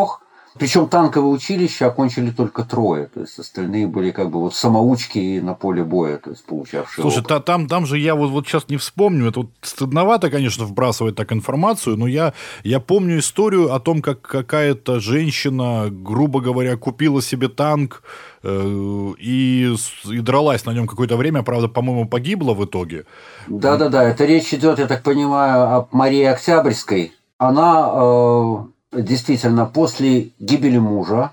причем 0.58 0.88
танковое 0.88 1.32
училище 1.32 1.84
окончили 1.86 2.30
только 2.30 2.62
трое, 2.62 3.06
то 3.06 3.20
есть 3.20 3.38
остальные 3.38 3.88
были 3.88 4.12
как 4.12 4.30
бы 4.30 4.40
вот 4.40 4.54
самоучки 4.54 5.40
на 5.40 5.54
поле 5.54 5.82
боя, 5.82 6.18
то 6.18 6.30
есть 6.30 6.44
получавшие. 6.44 7.02
Слушай, 7.02 7.24
та, 7.24 7.40
там, 7.40 7.66
там 7.66 7.86
же 7.86 7.98
я 7.98 8.14
вот, 8.14 8.30
вот 8.30 8.46
сейчас 8.46 8.68
не 8.68 8.76
вспомню, 8.76 9.28
это 9.28 9.40
вот 9.40 9.50
стыдновато, 9.62 10.30
конечно, 10.30 10.64
вбрасывать 10.64 11.16
так 11.16 11.32
информацию, 11.32 11.96
но 11.96 12.06
я, 12.06 12.34
я 12.62 12.78
помню 12.78 13.18
историю 13.18 13.74
о 13.74 13.80
том, 13.80 14.00
как 14.00 14.22
какая-то 14.22 15.00
женщина, 15.00 15.88
грубо 15.90 16.40
говоря, 16.40 16.76
купила 16.76 17.20
себе 17.20 17.48
танк 17.48 18.02
э, 18.44 19.12
и, 19.18 19.74
и 20.04 20.18
дралась 20.20 20.64
на 20.66 20.70
нем 20.70 20.86
какое-то 20.86 21.16
время, 21.16 21.42
правда, 21.42 21.66
по-моему, 21.66 22.06
погибла 22.06 22.54
в 22.54 22.64
итоге. 22.64 23.06
Да-да-да, 23.48 24.04
это 24.04 24.24
речь 24.24 24.54
идет, 24.54 24.78
я 24.78 24.86
так 24.86 25.02
понимаю, 25.02 25.62
о 25.62 25.88
Марии 25.90 26.24
Октябрьской. 26.24 27.12
Она 27.38 27.90
э, 27.92 28.56
действительно, 28.94 29.66
после 29.66 30.30
гибели 30.38 30.78
мужа, 30.78 31.32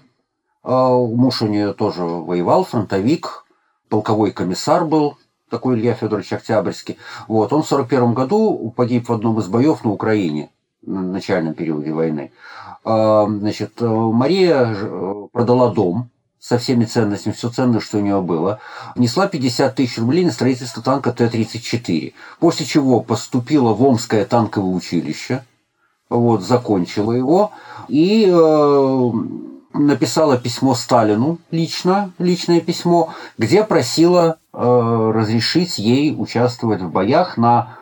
а, 0.63 0.89
муж 0.95 1.41
у 1.41 1.47
нее 1.47 1.73
тоже 1.73 2.03
воевал, 2.03 2.63
фронтовик, 2.63 3.45
полковой 3.89 4.31
комиссар 4.31 4.85
был, 4.85 5.17
такой 5.49 5.77
Илья 5.77 5.93
Федорович 5.93 6.33
Октябрьский. 6.33 6.97
Вот, 7.27 7.51
он 7.51 7.63
в 7.63 7.71
1941 7.71 8.13
году 8.13 8.73
погиб 8.75 9.09
в 9.09 9.13
одном 9.13 9.39
из 9.39 9.47
боев 9.47 9.83
на 9.83 9.91
Украине, 9.91 10.49
на 10.81 11.01
начальном 11.01 11.53
периоде 11.53 11.91
войны. 11.91 12.31
А, 12.83 13.25
значит, 13.27 13.81
Мария 13.81 14.75
продала 15.31 15.71
дом 15.73 16.09
со 16.39 16.57
всеми 16.57 16.85
ценностями, 16.85 17.33
все 17.33 17.49
ценное, 17.49 17.79
что 17.81 17.97
у 17.97 18.01
нее 18.01 18.21
было, 18.21 18.59
внесла 18.95 19.27
50 19.27 19.75
тысяч 19.75 19.99
рублей 19.99 20.25
на 20.25 20.31
строительство 20.31 20.81
танка 20.81 21.11
Т-34, 21.11 22.13
после 22.39 22.65
чего 22.65 23.01
поступила 23.01 23.73
в 23.73 23.83
Омское 23.83 24.25
танковое 24.25 24.73
училище– 24.73 25.43
вот, 26.11 26.43
закончила 26.43 27.13
его, 27.13 27.51
и 27.87 28.29
э, 28.29 29.11
написала 29.73 30.37
письмо 30.37 30.75
Сталину 30.75 31.39
лично, 31.51 32.11
личное 32.19 32.59
письмо, 32.59 33.09
где 33.37 33.63
просила 33.63 34.37
э, 34.53 35.11
разрешить 35.15 35.79
ей 35.79 36.13
участвовать 36.15 36.81
в 36.81 36.91
боях 36.91 37.37
на, 37.37 37.77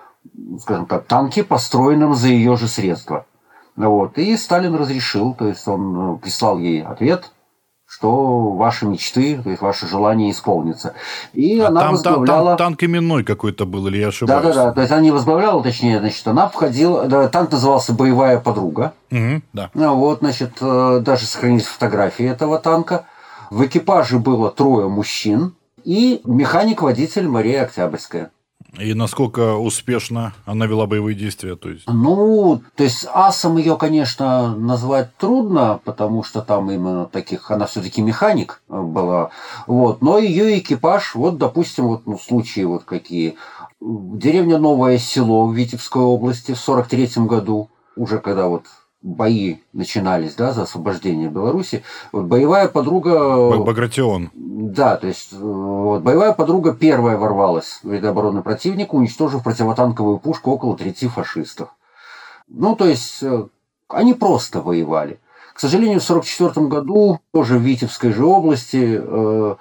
скажем 0.62 0.86
так, 0.86 1.05
танке, 1.05 1.43
построенном 1.43 2.13
за 2.13 2.27
ее 2.27 2.55
же 2.55 2.67
средства. 2.67 3.25
Вот. 3.75 4.17
И 4.17 4.38
Сталин 4.38 4.75
разрешил, 4.75 5.33
то 5.33 5.48
есть 5.48 5.67
он 5.67 6.15
э, 6.15 6.17
прислал 6.17 6.59
ей 6.59 6.83
ответ– 6.83 7.31
что 7.89 8.51
ваши 8.51 8.86
мечты, 8.86 9.41
то 9.43 9.50
есть 9.50 9.62
ваши 9.62 9.88
желания 9.88 10.29
исполнятся. 10.29 10.93
И 11.34 11.60
а 11.60 11.69
она 11.69 11.81
там, 11.81 11.91
возглавляла... 11.91 12.50
Там, 12.50 12.58
там 12.58 12.58
танк 12.58 12.84
именной 12.84 13.24
какой-то 13.24 13.65
был, 13.65 13.88
или 13.88 13.98
я 13.98 14.10
ошибаюсь? 14.10 14.43
Да-да-да, 14.43 14.72
то 14.74 14.81
есть 14.81 14.91
она 14.91 15.01
не 15.01 15.12
возглавляла, 15.12 15.63
точнее, 15.63 16.00
значит, 16.00 16.25
она 16.27 16.48
входила... 16.48 17.05
Да, 17.05 17.27
танк 17.27 17.51
назывался 17.51 17.93
«Боевая 17.93 18.39
подруга». 18.39 18.93
Угу, 19.12 19.41
да. 19.53 19.72
Ну, 19.74 19.96
вот, 19.96 20.19
значит, 20.19 20.51
э, 20.62 21.01
даже 21.03 21.25
сохранились 21.25 21.65
фотографии 21.65 22.25
этого 22.25 22.60
танка. 22.60 23.05
В 23.50 23.65
экипаже 23.65 24.19
было 24.19 24.51
трое 24.51 24.88
мужчин 24.88 25.55
и 25.84 26.22
механик-водитель 26.25 27.27
Мария 27.27 27.63
Октябрьская. 27.63 28.29
И 28.78 28.94
насколько 28.94 29.56
успешно 29.56 30.34
она 30.46 30.66
вела 30.68 30.86
боевые 30.86 31.16
действия? 31.16 31.56
То 31.56 31.70
есть... 31.70 31.88
Ну, 31.88 32.62
то 32.76 32.84
есть 32.84 33.08
асом 33.12 33.58
ее, 33.58 33.78
конечно, 33.78 34.56
назвать 34.56 35.16
трудно, 35.18 35.80
потому 35.84 36.24
что 36.24 36.42
там 36.42 36.70
именно 36.70 37.06
таких, 37.06 37.50
она 37.50 37.66
все-таки 37.66 38.02
механик 38.02 38.62
была. 38.68 39.32
Вот, 39.66 40.02
но 40.02 40.20
ее 40.20 40.60
экипаж, 40.60 41.16
вот, 41.16 41.38
допустим, 41.38 41.88
вот 41.88 42.06
ну, 42.06 42.20
случаи 42.20 42.62
вот 42.62 42.84
какие. 42.84 43.36
Деревня 43.82 44.58
Новое 44.60 44.98
Село 44.98 45.48
в 45.48 45.56
Витебской 45.56 46.04
области 46.04 46.54
в 46.54 46.60
43 46.60 47.26
году, 47.26 47.70
уже 47.96 48.20
когда 48.20 48.48
вот 48.48 48.66
бои 49.01 49.58
начинались, 49.74 50.36
да, 50.36 50.51
за 50.51 50.63
освобождение 50.63 51.29
Беларуси. 51.29 51.84
Вот 52.12 52.25
боевая 52.25 52.68
подруга... 52.68 53.58
Багратион. 53.58 54.29
Да, 54.34 54.98
то 54.98 55.08
есть 55.08 55.34
вот, 55.34 56.01
боевая 56.01 56.34
подруга 56.34 56.74
первая 56.74 57.18
ворвалась 57.18 57.79
в 57.84 57.91
ряды 57.91 58.08
обороны 58.08 58.41
противника, 58.41 58.96
уничтожив 58.96 59.44
противотанковую 59.44 60.20
пушку 60.20 60.51
около 60.51 60.75
30 60.75 61.12
фашистов. 61.12 61.70
Ну, 62.48 62.75
то 62.75 62.86
есть 62.86 63.22
э, 63.22 63.48
они 63.88 64.13
просто 64.13 64.62
воевали. 64.62 65.20
К 65.53 65.60
сожалению, 65.60 66.00
в 66.00 66.10
1944 66.10 66.68
году, 66.68 67.20
тоже 67.32 67.58
в 67.58 67.62
Витебской 67.62 68.12
же 68.12 68.25
области, 68.25 69.00
э, 69.01 69.10
Э, 69.10 69.56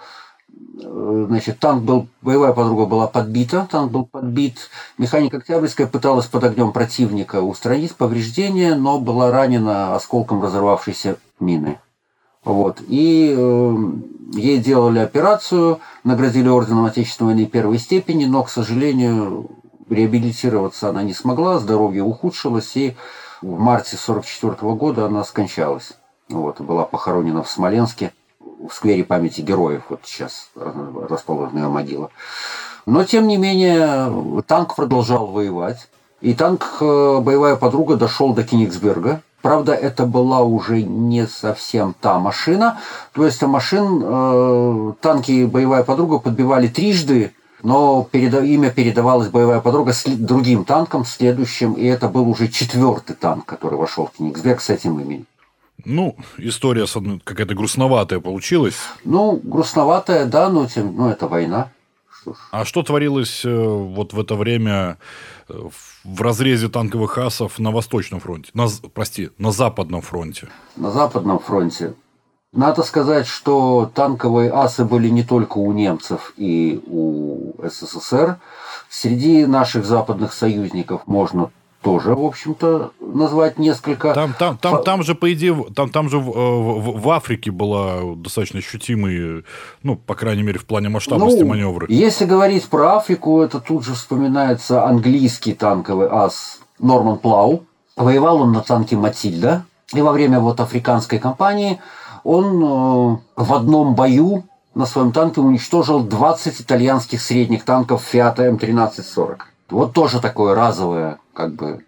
значит, 0.80 1.58
танк 1.58 1.82
был, 1.82 2.08
боевая 2.22 2.52
подруга 2.52 2.86
была 2.86 3.06
подбита, 3.06 3.66
танк 3.70 3.90
был 3.90 4.04
подбит. 4.06 4.70
Механик 4.96 5.34
Октябрьская 5.34 5.86
пыталась 5.86 6.26
под 6.26 6.44
огнем 6.44 6.72
противника 6.72 7.42
устранить 7.42 7.94
повреждения, 7.96 8.74
но 8.74 8.98
была 8.98 9.30
ранена 9.30 9.94
осколком 9.94 10.42
разорвавшейся 10.42 11.18
мины. 11.40 11.78
Вот. 12.44 12.80
И 12.88 13.34
э, 13.36 13.76
ей 14.34 14.58
делали 14.58 15.00
операцию, 15.00 15.80
наградили 16.04 16.48
орденом 16.48 16.86
Отечественной 16.86 17.34
войны 17.34 17.46
первой 17.46 17.78
степени, 17.78 18.24
но, 18.24 18.42
к 18.44 18.50
сожалению, 18.50 19.50
реабилитироваться 19.90 20.88
она 20.88 21.02
не 21.02 21.14
смогла, 21.14 21.58
здоровье 21.58 22.02
ухудшилось, 22.02 22.76
и 22.76 22.96
в 23.42 23.58
марте 23.58 23.96
1944 23.96 24.74
года 24.74 25.06
она 25.06 25.24
скончалась. 25.24 25.92
Вот, 26.28 26.60
была 26.60 26.84
похоронена 26.84 27.42
в 27.42 27.50
Смоленске 27.50 28.12
в 28.58 28.72
сквере 28.72 29.04
памяти 29.04 29.40
героев, 29.42 29.82
вот 29.88 30.00
сейчас 30.04 30.50
расположена 30.54 31.58
ее 31.60 31.68
могила. 31.68 32.10
Но, 32.86 33.04
тем 33.04 33.28
не 33.28 33.36
менее, 33.36 34.42
танк 34.46 34.74
продолжал 34.74 35.26
воевать. 35.26 35.88
И 36.20 36.34
танк 36.34 36.78
«Боевая 36.80 37.54
подруга» 37.54 37.96
дошел 37.96 38.32
до 38.32 38.42
Кенигсберга. 38.42 39.20
Правда, 39.40 39.72
это 39.72 40.04
была 40.04 40.40
уже 40.40 40.82
не 40.82 41.28
совсем 41.28 41.94
та 42.00 42.18
машина. 42.18 42.80
То 43.12 43.24
есть 43.24 43.40
машин 43.42 44.02
э, 44.04 44.92
танки 45.00 45.44
«Боевая 45.44 45.84
подруга» 45.84 46.18
подбивали 46.18 46.66
трижды, 46.66 47.32
но 47.62 48.04
переда- 48.10 48.44
имя 48.44 48.70
передавалось 48.70 49.28
«Боевая 49.28 49.60
подруга» 49.60 49.92
с 49.92 50.02
другим 50.04 50.64
танком, 50.64 51.04
следующим, 51.04 51.74
и 51.74 51.84
это 51.84 52.08
был 52.08 52.28
уже 52.28 52.48
четвертый 52.48 53.14
танк, 53.14 53.44
который 53.44 53.78
вошел 53.78 54.06
в 54.06 54.18
Кенигсберг 54.18 54.60
с 54.60 54.70
этим 54.70 54.98
именем. 54.98 55.26
Ну, 55.88 56.16
история 56.36 56.84
какая-то 57.24 57.54
грустноватая 57.54 58.20
получилась. 58.20 58.76
Ну, 59.04 59.40
грустноватая, 59.42 60.26
да, 60.26 60.50
но 60.50 60.66
тем, 60.66 60.94
ну, 60.94 61.08
это 61.08 61.26
война. 61.28 61.70
Что 62.12 62.36
а 62.50 62.66
что 62.66 62.82
творилось 62.82 63.42
э, 63.42 63.50
вот 63.50 64.12
в 64.12 64.20
это 64.20 64.34
время 64.34 64.98
э, 65.48 65.54
в 66.04 66.20
разрезе 66.20 66.68
танковых 66.68 67.16
асов 67.16 67.58
на 67.58 67.70
Восточном 67.70 68.20
фронте? 68.20 68.50
На, 68.52 68.66
прости, 68.92 69.30
на 69.38 69.50
Западном 69.50 70.02
фронте? 70.02 70.48
На 70.76 70.90
Западном 70.90 71.38
фронте. 71.38 71.94
Надо 72.52 72.82
сказать, 72.82 73.26
что 73.26 73.90
танковые 73.94 74.52
асы 74.52 74.84
были 74.84 75.08
не 75.08 75.22
только 75.22 75.56
у 75.56 75.72
немцев 75.72 76.34
и 76.36 76.82
у 76.86 77.54
СССР. 77.66 78.36
Среди 78.90 79.46
наших 79.46 79.86
западных 79.86 80.34
союзников 80.34 81.06
можно 81.06 81.50
тоже, 81.82 82.14
в 82.14 82.24
общем-то, 82.24 82.92
назвать 83.00 83.58
несколько. 83.58 84.12
Там, 84.12 84.34
там, 84.38 84.58
там, 84.58 84.82
там 84.82 85.02
же, 85.02 85.14
по 85.14 85.32
идее, 85.32 85.64
там, 85.74 85.90
там 85.90 86.08
же 86.08 86.18
в, 86.18 86.24
в, 86.24 87.00
в 87.00 87.10
Африке 87.10 87.50
была 87.50 88.14
достаточно 88.16 88.58
ощутимый, 88.58 89.44
ну, 89.82 89.96
по 89.96 90.14
крайней 90.14 90.42
мере, 90.42 90.58
в 90.58 90.66
плане 90.66 90.88
масштабности 90.88 91.40
ну, 91.40 91.48
маневры. 91.48 91.86
Если 91.88 92.24
говорить 92.24 92.64
про 92.68 92.96
Африку, 92.96 93.40
это 93.40 93.60
тут 93.60 93.84
же 93.84 93.94
вспоминается 93.94 94.84
английский 94.84 95.54
танковый 95.54 96.08
ас 96.10 96.60
Норман 96.78 97.18
Плау. 97.18 97.64
Воевал 97.96 98.42
он 98.42 98.52
на 98.52 98.60
танке 98.60 98.96
Матильда. 98.96 99.64
И 99.94 100.02
во 100.02 100.12
время 100.12 100.38
вот 100.38 100.60
африканской 100.60 101.18
кампании 101.18 101.80
он 102.22 102.62
э, 102.62 103.18
в 103.36 103.54
одном 103.54 103.94
бою 103.94 104.44
на 104.74 104.86
своем 104.86 105.12
танке 105.12 105.40
уничтожил 105.40 106.00
20 106.00 106.60
итальянских 106.60 107.22
средних 107.22 107.64
танков 107.64 108.02
Фиата 108.02 108.46
М1340. 108.46 109.38
Вот 109.70 109.92
тоже 109.92 110.20
такое 110.20 110.54
разовое, 110.54 111.18
как 111.38 111.54
бы, 111.54 111.84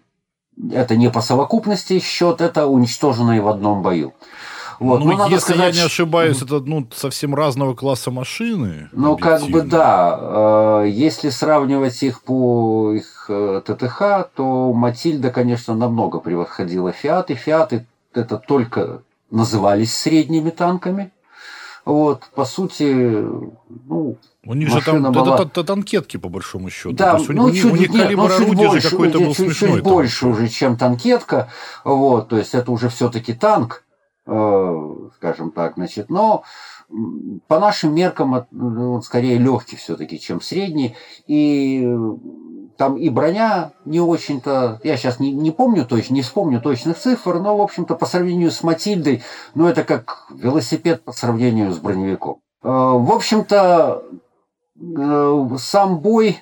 это 0.71 0.95
не 0.95 1.09
по 1.09 1.19
совокупности 1.19 1.99
счет, 1.99 2.39
это 2.39 2.67
уничтоженные 2.67 3.41
в 3.41 3.49
одном 3.49 3.81
бою. 3.81 4.13
Вот. 4.79 5.01
Ну, 5.01 5.11
ну 5.11 5.25
если 5.25 5.39
сказать, 5.39 5.75
я 5.75 5.81
не 5.81 5.85
ошибаюсь, 5.85 6.41
это 6.41 6.61
ну, 6.61 6.87
совсем 6.95 7.35
разного 7.35 7.75
класса 7.75 8.11
машины. 8.11 8.87
Ну, 8.93 9.17
как 9.17 9.43
бы 9.49 9.61
да. 9.61 10.83
Э, 10.85 10.89
если 10.89 11.29
сравнивать 11.29 12.01
их 12.01 12.23
по 12.23 12.93
их 12.93 13.25
э, 13.27 13.61
ТТХ, 13.65 14.29
то 14.33 14.71
Матильда, 14.71 15.31
конечно, 15.31 15.75
намного 15.75 16.19
превосходила 16.19 16.93
Фиаты. 16.93 17.35
Фиаты 17.35 17.85
это 18.13 18.37
только 18.37 19.01
назывались 19.31 19.93
средними 19.93 20.49
танками. 20.49 21.11
Вот, 21.85 22.29
по 22.35 22.45
сути, 22.45 22.83
ну, 22.83 24.17
у 24.45 24.53
них 24.53 24.69
же 24.69 24.81
там 24.83 25.11
была... 25.11 25.35
это, 25.35 25.43
это, 25.43 25.63
танкетки, 25.63 26.17
по 26.17 26.29
большому 26.29 26.69
счету. 26.69 26.95
Да, 26.95 27.17
есть, 27.17 27.29
ну, 27.29 27.45
у, 27.45 27.51
чуть, 27.51 27.65
у 27.65 27.75
них 27.75 27.89
нет, 27.89 28.03
калибр 28.03 28.29
ну, 28.29 28.35
орудия 28.35 28.67
больше, 28.67 28.89
какой-то 28.89 29.19
был 29.19 29.33
чуть, 29.33 29.37
смешной. 29.37 29.71
Чуть 29.73 29.83
больше 29.83 30.27
уже, 30.27 30.47
чем 30.47 30.77
танкетка. 30.77 31.49
Вот, 31.83 32.29
то 32.29 32.37
есть 32.37 32.53
это 32.53 32.71
уже 32.71 32.89
все-таки 32.89 33.33
танк, 33.33 33.83
э, 34.27 34.95
скажем 35.15 35.51
так, 35.51 35.75
значит. 35.75 36.09
Но 36.09 36.43
по 37.47 37.59
нашим 37.59 37.95
меркам 37.95 38.45
ну, 38.51 38.93
он 38.93 39.01
скорее 39.01 39.37
легкий 39.37 39.75
все-таки, 39.75 40.19
чем 40.19 40.41
средний. 40.41 40.95
И 41.25 41.87
там 42.77 42.97
и 42.97 43.09
броня 43.09 43.71
не 43.85 43.99
очень-то, 43.99 44.79
я 44.83 44.97
сейчас 44.97 45.19
не, 45.19 45.31
не 45.31 45.51
помню 45.51 45.85
точно, 45.85 46.15
не 46.15 46.21
вспомню 46.21 46.61
точных 46.61 46.97
цифр, 46.97 47.39
но, 47.39 47.57
в 47.57 47.61
общем-то, 47.61 47.95
по 47.95 48.05
сравнению 48.05 48.51
с 48.51 48.63
Матильдой, 48.63 49.23
ну, 49.55 49.67
это 49.67 49.83
как 49.83 50.25
велосипед 50.29 51.03
по 51.03 51.11
сравнению 51.11 51.71
с 51.71 51.77
броневиком. 51.77 52.41
Э, 52.63 52.69
в 52.69 53.11
общем-то, 53.11 54.03
Э, 54.81 55.47
сам 55.59 55.99
бой 55.99 56.39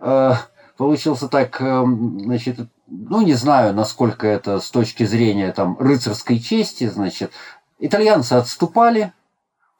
э, 0.00 0.32
получился 0.76 1.28
так, 1.28 1.56
значит, 1.58 2.58
ну, 2.86 3.22
не 3.22 3.34
знаю, 3.34 3.74
насколько 3.74 4.26
это 4.26 4.60
с 4.60 4.70
точки 4.70 5.04
зрения 5.04 5.52
там 5.52 5.76
рыцарской 5.78 6.38
чести, 6.38 6.86
значит, 6.88 7.32
итальянцы 7.78 8.34
отступали, 8.34 9.12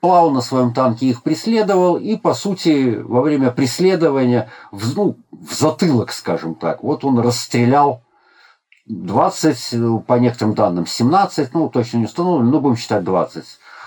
Плау 0.07 0.31
на 0.31 0.41
своем 0.41 0.73
танке 0.73 1.07
их 1.07 1.25
преследовал, 1.25 1.97
и, 1.97 2.15
по 2.15 2.33
сути, 2.33 2.97
во 3.03 3.23
время 3.23 3.51
преследования, 3.51 4.49
в, 4.71 4.97
ну, 4.97 5.17
в 5.33 5.53
затылок, 5.53 6.13
скажем 6.13 6.55
так, 6.55 6.85
вот 6.85 7.05
он 7.05 7.19
расстрелял 7.19 8.03
20, 8.87 10.05
по 10.07 10.15
некоторым 10.15 10.55
данным, 10.55 10.87
17, 10.87 11.55
ну, 11.55 11.69
точно 11.69 11.99
не 11.99 12.05
установлено, 12.05 12.49
но 12.49 12.61
будем 12.61 12.77
считать 12.77 13.03
20 13.03 13.45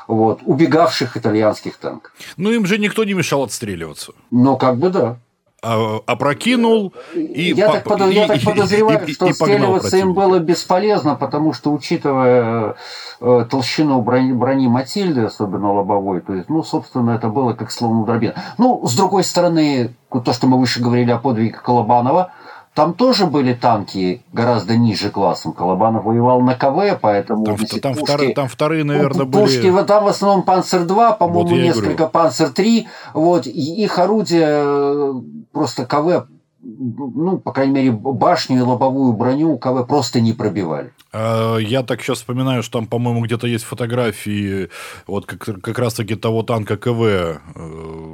вот, 0.08 0.41
убегавших 0.43 1.15
итальянских 1.15 1.78
танков. 1.78 2.12
Ну, 2.36 2.52
им 2.52 2.65
же 2.65 2.80
никто 2.80 3.06
не 3.06 3.13
мешал 3.13 3.43
отстреливаться. 3.43 4.12
Ну, 4.30 4.58
как 4.58 4.78
бы 4.78 4.89
да. 4.89 5.20
А, 5.62 6.00
опрокинул 6.06 6.93
и 7.13 7.54
Я, 7.56 7.69
так, 7.69 7.84
под, 7.84 8.02
и, 8.02 8.13
я 8.13 8.28
так 8.28 8.41
подозреваю, 8.45 9.06
и, 9.06 9.12
что 9.12 9.26
и, 9.26 9.32
отстреливаться 9.32 9.98
им 9.98 10.13
было 10.13 10.39
бесполезно, 10.39 11.15
потому 11.15 11.52
что, 11.52 11.74
учитывая 11.74 12.76
э, 13.19 13.45
толщину 13.50 14.02
брони, 14.02 14.32
брони 14.32 14.67
Матильды, 14.67 15.24
особенно 15.24 15.74
лобовой, 15.74 16.22
то 16.22 16.34
есть, 16.34 16.50
ну, 16.50 16.63
собственно, 16.63 17.12
это 17.12 17.28
было 17.28 17.54
как 17.54 17.72
словно 17.72 18.06
дробина. 18.06 18.36
Ну, 18.58 18.86
с 18.88 18.95
другой 18.95 19.26
стороны, 19.26 19.93
то, 20.10 20.32
что 20.32 20.48
мы 20.48 20.58
выше 20.58 20.82
говорили 20.82 21.12
о 21.12 21.17
подвиге 21.17 21.58
Колобанова, 21.62 22.32
там 22.73 22.93
тоже 22.93 23.25
были 23.25 23.53
танки 23.53 24.21
гораздо 24.32 24.77
ниже 24.77 25.10
классом. 25.10 25.53
Колобанов 25.53 26.05
воевал 26.05 26.41
на 26.41 26.55
КВ, 26.55 26.97
поэтому... 27.01 27.45
Там, 27.45 27.58
значит, 27.58 27.82
там, 27.82 27.93
пушки, 27.93 28.05
вторые, 28.05 28.34
там 28.34 28.47
вторые, 28.47 28.84
наверное, 28.84 29.25
пушки, 29.25 29.62
были... 29.62 29.71
Пушки, 29.71 29.88
там 29.88 30.03
в 30.03 30.08
основном 30.08 30.43
Панцер-2, 30.43 31.17
по-моему, 31.17 31.49
вот 31.49 31.51
несколько 31.51 32.05
Панцер-3. 32.05 32.86
Вот, 33.13 33.47
и 33.47 33.84
их 33.84 33.99
орудия 33.99 34.63
э, 34.63 35.13
просто 35.51 35.86
КВ 35.86 36.27
ну, 36.62 37.38
по 37.38 37.51
крайней 37.51 37.73
мере, 37.73 37.91
башню 37.91 38.58
и 38.58 38.62
лобовую 38.62 39.13
броню 39.13 39.58
КВ 39.58 39.86
просто 39.86 40.19
не 40.19 40.34
пробивали. 40.34 40.91
А, 41.12 41.58
я 41.58 41.84
так 41.84 42.01
сейчас 42.01 42.19
вспоминаю, 42.19 42.63
что 42.63 42.79
там, 42.79 42.88
по-моему, 42.88 43.21
где-то 43.21 43.47
есть 43.47 43.63
фотографии 43.63 44.69
вот 45.08 45.25
как, 45.25 45.39
как 45.39 45.79
раз-таки 45.79 46.15
того 46.15 46.43
танка 46.43 46.77
КВ, 46.77 47.01
э, 47.01 47.39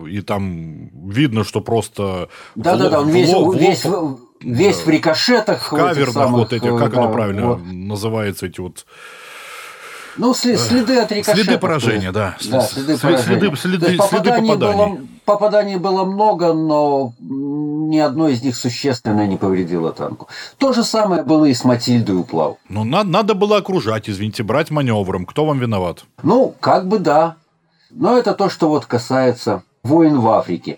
и 0.09 0.21
там 0.21 0.89
видно, 1.09 1.43
что 1.43 1.61
просто... 1.61 2.29
Да-да-да, 2.55 3.01
он 3.01 3.09
весь, 3.09 3.33
весь, 3.55 3.85
весь 4.41 4.77
в 4.77 4.89
рикошетах. 4.89 5.61
В 5.63 5.69
кавернах 5.69 6.13
самых, 6.13 6.31
вот 6.31 6.53
эти, 6.53 6.77
как 6.77 6.93
да, 6.93 7.01
оно 7.01 7.11
правильно 7.11 7.47
вот. 7.47 7.61
называется, 7.65 8.45
эти 8.45 8.59
вот... 8.59 8.85
Ну, 10.17 10.33
следы 10.33 10.97
от 10.97 11.11
рикошета. 11.11 11.43
Следы 11.43 11.59
поражения, 11.59 12.11
да. 12.13 12.37
Да, 12.49 12.61
следы 12.61 12.97
поражения. 12.97 13.23
Следы, 13.23 13.57
следы, 13.57 13.85
следы 13.85 13.97
попаданий, 13.97 14.49
попаданий. 14.49 14.93
Было, 14.95 15.07
попаданий 15.25 15.75
было 15.75 16.05
много, 16.05 16.53
но 16.53 17.13
ни 17.19 17.97
одно 17.97 18.29
из 18.29 18.41
них 18.41 18.55
существенно 18.55 19.27
не 19.27 19.35
повредило 19.35 19.91
танку. 19.91 20.29
То 20.57 20.71
же 20.71 20.85
самое 20.85 21.23
было 21.23 21.43
и 21.45 21.53
с 21.53 21.65
Матильдой 21.65 22.17
Уплав. 22.17 22.55
Ну, 22.69 22.85
надо, 22.85 23.09
надо 23.09 23.33
было 23.33 23.57
окружать, 23.57 24.09
извините, 24.09 24.43
брать 24.43 24.71
маневром. 24.71 25.25
Кто 25.25 25.45
вам 25.45 25.59
виноват? 25.59 26.05
Ну, 26.23 26.55
как 26.61 26.87
бы 26.87 26.99
да. 26.99 27.35
Но 27.89 28.17
это 28.17 28.33
то, 28.33 28.49
что 28.49 28.69
вот 28.69 28.85
касается 28.85 29.63
войн 29.83 30.19
в 30.19 30.29
Африке. 30.29 30.77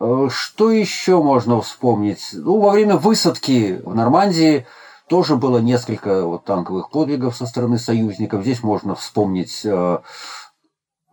Э, 0.00 0.28
что 0.30 0.70
еще 0.70 1.22
можно 1.22 1.60
вспомнить? 1.60 2.30
Ну, 2.32 2.60
во 2.60 2.70
время 2.70 2.96
высадки 2.96 3.80
в 3.84 3.94
Нормандии 3.94 4.66
тоже 5.08 5.36
было 5.36 5.58
несколько 5.58 6.24
вот 6.24 6.44
танковых 6.44 6.90
подвигов 6.90 7.36
со 7.36 7.46
стороны 7.46 7.78
союзников. 7.78 8.42
Здесь 8.42 8.62
можно 8.62 8.94
вспомнить 8.94 9.62
э, 9.64 9.98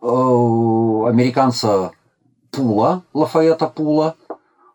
э, 0.02 0.06
американца 0.06 1.92
Пула, 2.50 3.02
Лафаэта 3.12 3.66
Пула, 3.66 4.16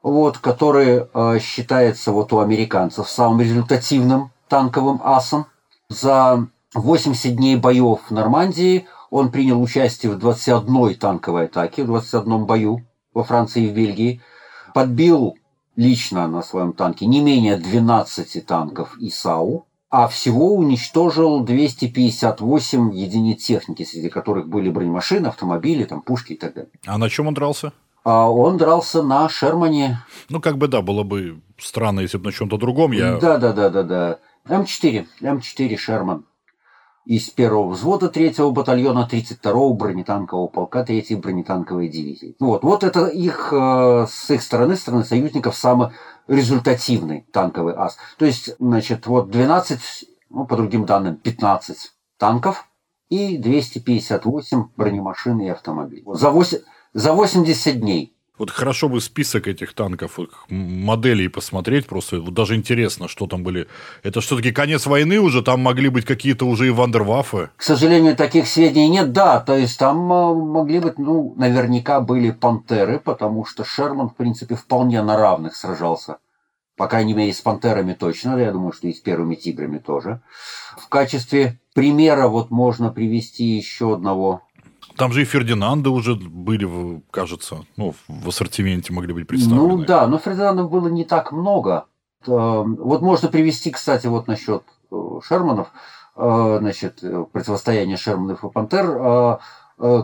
вот, 0.04 0.40
который 0.40 1.08
э, 1.14 1.40
считается 1.40 2.12
вот 2.12 2.34
у 2.34 2.40
американцев 2.40 3.10
самым 3.10 3.42
результативным 3.42 4.32
танковым 4.50 5.00
асом. 5.04 5.46
За 5.90 6.48
80 6.74 7.36
дней 7.36 7.56
боев 7.56 8.00
в 8.10 8.12
Нормандии 8.12 8.88
он 9.10 9.32
принял 9.32 9.62
участие 9.62 10.12
в 10.12 10.18
21 10.18 10.96
танковой 10.96 11.46
атаке, 11.46 11.84
в 11.84 11.88
21 11.88 12.46
бою 12.46 12.82
во 13.14 13.24
Франции 13.24 13.66
и 13.66 13.70
в 13.70 13.74
Бельгии, 13.74 14.22
подбил 14.74 15.38
лично 15.76 16.28
на 16.28 16.42
своем 16.42 16.74
танке 16.74 17.06
не 17.06 17.22
менее 17.22 17.58
12 17.58 18.46
танков 18.46 18.98
ИСАУ, 19.00 19.66
а 19.90 20.08
всего 20.08 20.56
уничтожил 20.56 21.42
258 21.42 22.94
единиц 22.94 23.44
техники, 23.44 23.84
среди 23.84 24.10
которых 24.10 24.48
были 24.48 24.70
бронемашины, 24.70 25.28
автомобили, 25.28 25.84
там, 25.84 26.02
пушки 26.02 26.34
и 26.34 26.38
так 26.38 26.54
далее. 26.54 26.72
А 26.86 26.98
на 26.98 27.10
чем 27.10 27.28
он 27.28 27.34
дрался? 27.34 27.74
А 28.04 28.32
он 28.32 28.58
дрался 28.58 29.04
на 29.04 29.28
Шермане. 29.30 30.00
Ну, 30.30 30.40
как 30.40 30.58
бы 30.58 30.68
да, 30.68 30.82
было 30.82 31.04
бы 31.04 31.42
странно, 31.58 32.00
если 32.00 32.18
бы 32.18 32.26
на 32.26 32.32
чем-то 32.32 32.58
другом 32.58 32.94
я... 32.94 33.18
Да, 33.18 33.38
да, 33.38 33.52
да, 33.52 33.70
да, 33.70 33.84
да. 33.84 34.20
М4, 34.48 35.06
М4 35.22 35.78
Шерман 35.78 36.26
из 37.06 37.30
первого 37.30 37.70
взвода 37.70 38.10
третьего 38.10 38.52
батальона 38.52 39.08
32-го 39.12 39.74
бронетанкового 39.74 40.48
полка 40.48 40.84
3-й 40.84 41.16
бронетанковой 41.16 41.90
дивизии. 41.90 42.36
Вот, 42.40 42.64
вот 42.64 42.84
это 42.84 43.08
их, 43.08 43.52
э, 43.52 44.06
с 44.08 44.30
их 44.30 44.42
стороны, 44.42 44.76
стороны 44.76 45.04
союзников, 45.04 45.56
самый 45.56 45.90
результативный 46.28 47.26
танковый 47.32 47.74
ас. 47.76 47.98
То 48.18 48.26
есть, 48.26 48.56
значит, 48.60 49.08
вот 49.08 49.32
12 49.32 49.80
ну, 50.30 50.46
по 50.46 50.56
другим 50.56 50.86
данным, 50.86 51.18
15 51.18 51.92
танков 52.18 52.68
и 53.10 53.38
258 53.38 54.70
бронемашин 54.78 55.40
и 55.42 55.50
автомобилей. 55.50 56.04
За, 56.06 56.30
8, 56.30 56.60
за 56.94 57.14
80 57.14 57.80
дней. 57.80 58.16
Вот 58.42 58.50
хорошо 58.50 58.90
бы 58.90 59.00
список 59.02 59.48
этих 59.48 59.74
танков, 59.74 60.18
моделей 60.50 61.28
посмотреть, 61.28 61.86
просто 61.86 62.20
вот 62.20 62.34
даже 62.34 62.56
интересно, 62.56 63.08
что 63.08 63.28
там 63.28 63.44
были. 63.44 63.68
Это 64.02 64.20
все-таки 64.20 64.52
конец 64.52 64.88
войны 64.88 65.20
уже, 65.20 65.44
там 65.44 65.60
могли 65.60 65.90
быть 65.90 66.06
какие-то 66.06 66.46
уже 66.46 66.66
и 66.66 66.72
вандерваффе. 66.72 67.52
К 67.56 67.62
сожалению, 67.62 68.16
таких 68.16 68.48
сведений 68.48 68.90
нет, 68.90 69.12
да, 69.12 69.42
то 69.42 69.56
есть 69.56 69.78
там 69.78 70.12
э, 70.12 70.34
могли 70.34 70.80
быть, 70.80 70.98
ну, 70.98 71.36
наверняка 71.38 72.02
были 72.02 72.32
пантеры, 72.32 72.98
потому 72.98 73.46
что 73.46 73.64
Шерман, 73.64 74.10
в 74.10 74.16
принципе, 74.16 74.56
вполне 74.56 75.04
на 75.04 75.18
равных 75.18 75.56
сражался. 75.56 76.18
По 76.78 76.88
крайней 76.88 77.14
мере, 77.14 77.32
с 77.32 77.42
пантерами 77.42 77.94
точно, 77.94 78.40
я 78.40 78.52
думаю, 78.52 78.72
что 78.72 78.88
и 78.88 78.94
с 78.94 79.00
первыми 79.00 79.36
тиграми 79.36 79.78
тоже. 79.78 80.20
В 80.80 80.90
качестве 80.90 81.60
примера 81.76 82.28
вот 82.28 82.50
можно 82.50 82.90
привести 82.90 83.44
еще 83.44 83.94
одного 83.94 84.42
там 84.96 85.12
же 85.12 85.22
и 85.22 85.26
Фердинанды 85.26 85.90
уже 85.90 86.16
были, 86.16 87.02
кажется, 87.12 87.66
ну, 87.78 87.94
в 88.08 88.30
ассортименте 88.30 88.94
могли 88.94 89.14
быть 89.14 89.28
представлены. 89.28 89.78
Ну 89.78 89.86
да, 89.86 90.08
но 90.08 90.18
Фердинандов 90.18 90.70
было 90.70 90.88
не 90.88 91.06
так 91.06 91.32
много. 91.32 91.86
Э, 92.28 92.64
вот 92.66 93.02
можно 93.02 93.28
привести, 93.28 93.72
кстати, 93.72 94.08
вот 94.08 94.28
насчет 94.28 94.64
э, 94.92 94.96
Шерманов, 95.24 95.72
э, 96.16 96.58
значит, 96.60 97.04
противостояние 97.32 97.98
Шерманов 97.98 98.44
и 98.44 98.50
Пантер, 98.50 99.40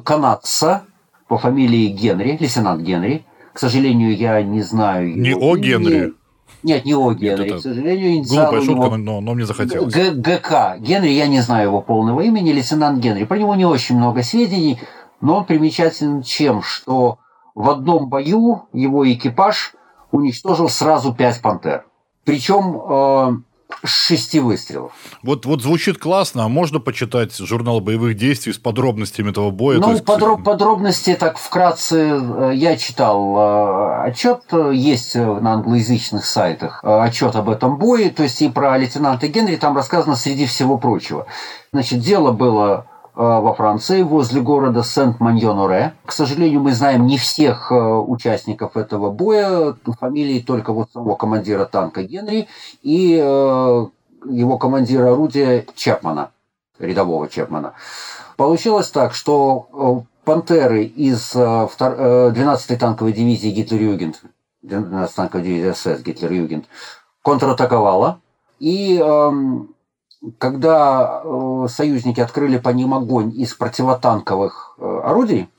канадца 0.04 0.84
по 1.28 1.38
фамилии 1.38 1.88
Генри, 1.88 2.38
лейтенант 2.40 2.82
Генри. 2.82 3.26
К 3.54 3.60
сожалению, 3.60 4.16
я 4.16 4.42
не 4.42 4.62
знаю... 4.62 5.16
Не 5.20 5.30
его, 5.30 5.52
о 5.52 5.58
Генри? 5.58 6.14
Нет, 6.64 6.86
не 6.86 6.96
о 6.96 7.14
Генри, 7.14 7.50
Нет, 7.50 7.60
к 7.60 7.62
сожалению. 7.62 8.24
Глупая 8.24 8.62
шутка, 8.62 8.86
него... 8.86 8.98
но, 8.98 9.22
но 9.22 9.34
мне 9.34 9.46
захотелось. 9.46 9.94
Г 9.94 10.12
ГК. 10.12 10.78
Генри, 10.80 11.10
я 11.10 11.28
не 11.28 11.42
знаю 11.42 11.68
его 11.68 11.82
полного 11.82 12.22
имени, 12.22 12.52
лейтенант 12.52 13.00
Генри. 13.00 13.26
Про 13.26 13.38
него 13.38 13.56
не 13.56 13.66
очень 13.66 13.98
много 13.98 14.24
сведений, 14.24 14.80
но 15.22 15.38
он 15.38 15.46
примечателен 15.46 16.24
чем? 16.24 16.62
Что 16.62 17.20
в 17.56 17.70
одном 17.70 18.10
бою 18.10 18.64
его 18.74 19.12
экипаж 19.12 19.74
уничтожил 20.12 20.70
сразу 20.70 21.14
пять 21.14 21.42
пантер. 21.42 21.86
Причем 22.24 23.46
э, 23.84 23.88
шести 23.88 24.40
выстрелов. 24.40 24.92
Вот, 25.24 25.46
вот 25.46 25.62
звучит 25.62 25.98
классно, 25.98 26.46
а 26.46 26.48
можно 26.48 26.80
почитать 26.80 27.36
журнал 27.38 27.80
боевых 27.80 28.16
действий 28.16 28.54
с 28.54 28.58
подробностями 28.58 29.32
этого 29.32 29.52
боя? 29.52 29.80
Ну, 29.80 29.92
есть... 29.92 30.06
подроб, 30.06 30.44
подробности 30.44 31.16
так 31.16 31.38
вкратце 31.38 32.20
э, 32.20 32.52
я 32.56 32.78
читал 32.78 33.36
э, 33.38 34.08
отчет, 34.08 34.44
есть 34.74 35.16
на 35.16 35.54
англоязычных 35.54 36.26
сайтах 36.26 36.82
э, 36.84 37.00
отчет 37.02 37.36
об 37.36 37.50
этом 37.50 37.78
бое, 37.78 38.10
то 38.10 38.24
есть 38.24 38.42
и 38.42 38.50
про 38.50 38.78
лейтенанта 38.78 39.28
Генри 39.28 39.56
там 39.56 39.76
рассказано 39.76 40.16
среди 40.16 40.46
всего 40.46 40.78
прочего. 40.78 41.26
Значит, 41.74 42.00
дело 42.00 42.32
было 42.32 42.88
во 43.18 43.54
Франции, 43.56 44.04
возле 44.04 44.42
города 44.42 44.84
Сент-Маньон-Оре. 44.84 45.94
К 46.06 46.12
сожалению, 46.12 46.62
мы 46.62 46.72
знаем 46.72 47.08
не 47.08 47.18
всех 47.18 47.72
участников 47.72 48.78
этого 48.78 49.10
боя, 49.10 49.76
фамилии 50.00 50.40
только 50.40 50.72
вот 50.72 50.92
самого 50.94 51.16
командира 51.16 51.66
танка 51.66 52.04
Генри 52.04 52.48
и 52.84 53.16
его 53.16 54.58
командира 54.60 55.14
орудия 55.14 55.66
Чепмана, 55.76 56.30
рядового 56.78 57.28
Чепмана. 57.28 57.74
Получилось 58.36 58.90
так, 58.90 59.16
что 59.16 60.04
«Пантеры» 60.24 60.84
из 60.84 61.36
12-й 61.36 62.76
танковой 62.76 63.14
дивизии 63.14 63.50
Гитлер-Югент, 63.50 64.22
12-й 64.64 65.16
танковой 65.16 65.44
дивизии 65.44 65.72
СС 65.72 66.02
Гитлер-Югент, 66.04 66.66
контратаковала, 67.24 68.20
и 68.60 69.04
когда 70.38 71.22
э, 71.24 71.68
союзники 71.70 72.20
открыли 72.20 72.58
по 72.58 72.70
ним 72.70 72.94
огонь 72.94 73.34
из 73.36 73.54
противотанковых 73.54 74.76
э, 74.78 75.02
орудий, 75.04 75.50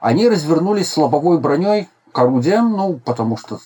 они 0.00 0.28
развернулись 0.28 0.90
с 0.90 0.96
лобовой 0.96 1.38
броней 1.38 1.88
к 2.12 2.18
орудиям, 2.18 2.72
ну, 2.72 3.00
потому 3.04 3.36
что 3.36 3.58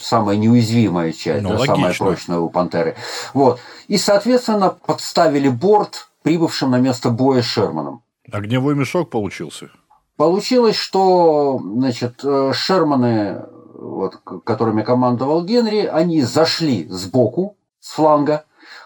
самая 0.00 0.36
неуязвимая 0.36 1.12
часть, 1.12 1.42
ну, 1.42 1.50
да, 1.50 1.64
самая 1.64 1.94
прочная 1.94 2.38
у 2.38 2.48
«Пантеры». 2.48 2.96
Вот. 3.32 3.60
И, 3.88 3.98
соответственно, 3.98 4.70
подставили 4.70 5.48
борт 5.48 6.08
прибывшим 6.22 6.70
на 6.70 6.78
место 6.78 7.10
боя 7.10 7.42
Шерманом. 7.42 8.02
Огневой 8.32 8.74
мешок 8.74 9.10
получился? 9.10 9.70
Получилось, 10.16 10.76
что 10.76 11.60
значит, 11.62 12.20
э, 12.24 12.52
Шерманы, 12.54 13.42
вот, 13.74 14.16
которыми 14.44 14.82
командовал 14.82 15.44
Генри, 15.44 15.84
они 15.84 16.22
зашли 16.22 16.86
сбоку, 16.88 17.56
с 17.80 17.92
фланга, 17.92 18.44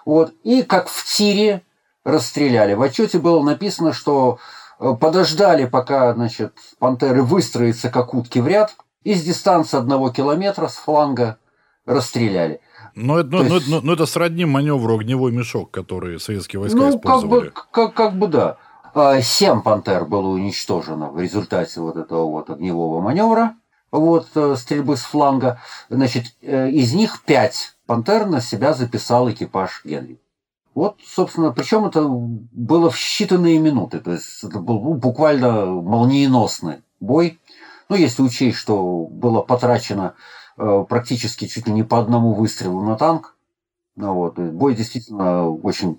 вот, 0.08 0.32
и 0.42 0.62
как 0.62 0.88
в 0.88 1.04
тире 1.04 1.64
расстреляли. 2.02 2.72
В 2.72 2.80
отчете 2.80 3.18
было 3.18 3.42
написано, 3.42 3.92
что 3.92 4.38
э, 4.80 4.94
подождали, 4.98 5.66
пока 5.66 6.14
значит, 6.14 6.54
пантеры 6.78 7.22
выстроятся 7.22 7.90
как 7.90 8.14
утки 8.14 8.38
в 8.38 8.48
ряд, 8.48 8.74
и 9.04 9.12
с 9.12 9.22
дистанции 9.22 9.76
одного 9.76 10.08
километра 10.08 10.68
с 10.68 10.76
фланга 10.76 11.36
расстреляли. 11.84 12.62
Но 12.94 13.18
это, 13.18 13.28
но, 13.28 13.42
есть... 13.56 13.68
но, 13.68 13.82
но 13.82 13.92
это 13.92 14.06
сродни 14.06 14.46
маневру 14.46 14.96
огневой 14.96 15.30
мешок, 15.30 15.70
который 15.70 16.18
советские 16.18 16.60
войска 16.60 16.78
ну, 16.78 16.88
использовали. 16.88 17.50
Как 17.50 17.54
бы, 17.54 17.70
как, 17.70 17.94
как 17.94 18.18
бы 18.18 18.28
да. 18.28 18.56
А, 18.94 19.20
семь 19.20 19.60
пантер 19.60 20.06
было 20.06 20.28
уничтожено 20.28 21.10
в 21.10 21.20
результате 21.20 21.82
вот 21.82 21.98
этого 21.98 22.24
вот 22.24 22.48
огневого 22.48 23.02
маневра, 23.02 23.56
вот 23.90 24.28
э, 24.36 24.56
стрельбы 24.56 24.96
с 24.96 25.02
фланга. 25.02 25.60
Значит, 25.90 26.34
э, 26.40 26.70
из 26.70 26.94
них 26.94 27.24
пять 27.26 27.74
Пантер 27.88 28.26
на 28.26 28.42
себя 28.42 28.74
записал 28.74 29.30
экипаж 29.30 29.80
Генри. 29.82 30.20
Вот, 30.74 30.98
собственно, 31.02 31.52
причем 31.52 31.86
это 31.86 32.06
было 32.06 32.90
в 32.90 32.96
считанные 32.96 33.58
минуты, 33.58 33.98
то 34.00 34.12
есть 34.12 34.44
это 34.44 34.58
был 34.58 34.78
буквально 34.92 35.64
молниеносный 35.64 36.82
бой. 37.00 37.40
Ну, 37.88 37.96
если 37.96 38.20
учесть, 38.20 38.58
что 38.58 39.06
было 39.10 39.40
потрачено 39.40 40.14
э, 40.58 40.84
практически 40.86 41.46
чуть 41.46 41.66
ли 41.66 41.72
не 41.72 41.82
по 41.82 41.98
одному 41.98 42.34
выстрелу 42.34 42.82
на 42.82 42.96
танк, 42.96 43.34
ну, 43.96 44.12
вот, 44.12 44.38
бой 44.38 44.74
действительно 44.74 45.48
очень 45.48 45.96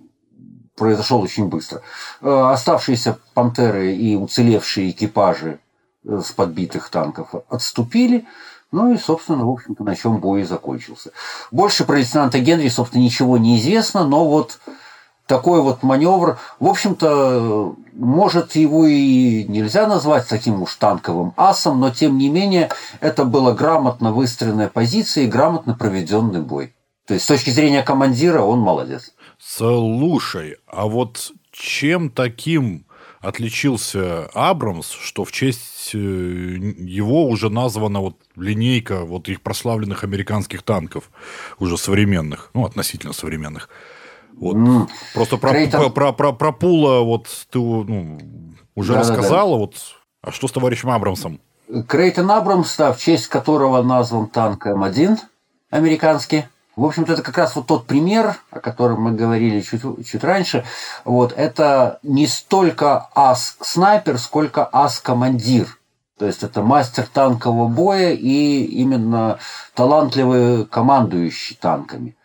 произошел 0.75 1.21
очень 1.21 1.47
быстро. 1.47 1.82
Э, 2.21 2.52
оставшиеся 2.52 3.17
пантеры 3.34 3.95
и 3.95 4.15
уцелевшие 4.15 4.91
экипажи 4.91 5.60
э, 6.04 6.21
с 6.23 6.32
подбитых 6.34 6.89
танков 6.89 7.34
отступили, 7.49 8.28
ну 8.71 8.93
и, 8.93 8.97
собственно, 8.97 9.45
в 9.45 9.49
общем-то, 9.49 9.84
на 9.84 9.95
чем 9.95 10.19
бой 10.19 10.41
и 10.41 10.45
закончился. 10.45 11.12
Больше 11.51 11.86
про 11.86 11.97
лейтенанта 11.97 12.39
Генри, 12.39 12.69
собственно, 12.69 13.01
ничего 13.01 13.38
не 13.38 13.58
известно, 13.58 14.05
но 14.05 14.27
вот 14.27 14.60
такой 15.25 15.62
вот 15.62 15.84
маневр, 15.84 16.39
в 16.60 16.67
общем-то, 16.67 17.75
может, 17.93 18.55
его 18.55 18.88
и 18.88 19.43
нельзя 19.43 19.86
назвать 19.88 20.27
таким 20.27 20.62
уж 20.62 20.75
танковым 20.75 21.34
асом, 21.38 21.79
но, 21.79 21.91
тем 21.91 22.17
не 22.17 22.29
менее, 22.29 22.69
это 22.99 23.25
была 23.25 23.53
грамотно 23.53 24.12
выстроенная 24.12 24.69
позиция 24.69 25.25
и 25.25 25.27
грамотно 25.27 25.75
проведенный 25.75 26.41
бой. 26.41 26.73
То 27.05 27.13
есть, 27.13 27.25
с 27.25 27.27
точки 27.27 27.51
зрения 27.51 27.84
командира, 27.84 28.41
он 28.41 28.60
молодец. 28.60 29.13
Слушай, 29.39 30.58
а 30.67 30.88
вот 30.88 31.32
чем 31.51 32.10
таким 32.10 32.86
отличился 33.21 34.27
Абрамс, 34.34 34.89
что 34.89 35.25
в 35.25 35.32
честь 35.32 35.91
э, 35.93 35.97
его 35.97 37.27
уже 37.27 37.49
названа 37.49 37.99
вот 37.99 38.15
линейка 38.36 39.05
вот 39.05 39.27
их 39.29 39.41
прославленных 39.41 40.03
американских 40.03 40.63
танков, 40.63 41.12
уже 41.60 41.77
современных, 41.77 42.49
ну, 42.53 42.65
относительно 42.65 43.13
современных. 43.13 43.69
Вот. 44.34 44.55
Mm. 44.55 44.88
Просто 45.13 45.38
про, 45.38 45.51
Крейтон... 45.51 45.82
про, 45.82 45.89
про, 45.89 46.13
про, 46.13 46.34
про 46.34 46.51
Пула 46.53 47.01
вот 47.01 47.27
ты 47.49 47.60
ну, 47.60 48.19
уже 48.75 48.93
да, 48.93 48.99
рассказала. 48.99 49.51
Да, 49.51 49.55
да. 49.55 49.58
Вот, 49.58 49.75
а 50.21 50.32
что 50.32 50.47
с 50.47 50.51
товарищем 50.51 50.89
Абрамсом? 50.89 51.41
Крейтон 51.88 52.32
Абрамс, 52.32 52.75
да, 52.77 52.93
в 52.93 52.99
честь 52.99 53.27
которого 53.27 53.84
назван 53.84 54.27
танк 54.27 54.65
М1 54.65 55.17
американский. 55.69 56.45
В 56.79 56.85
общем-то, 56.85 57.11
это 57.11 57.23
как 57.23 57.37
раз 57.37 57.57
вот 57.57 57.67
тот 57.67 57.87
пример, 57.87 58.37
о 58.51 58.61
котором 58.61 59.01
мы 59.01 59.11
говорили 59.11 59.59
чуть, 59.59 59.81
чуть 60.07 60.23
раньше. 60.23 60.63
Вот, 61.03 61.33
это 61.35 61.99
не 62.03 62.25
столько 62.25 63.09
ас-снайпер, 63.13 64.17
сколько 64.17 64.69
ас-командир. 64.71 65.77
То 66.17 66.25
есть 66.25 66.41
это 66.41 66.61
мастер 66.61 67.05
танкового 67.05 67.67
боя 67.67 68.11
и 68.11 68.63
именно 68.63 69.39
талантливый 69.73 70.65
командующий 70.65 71.57
танками. 71.59 72.15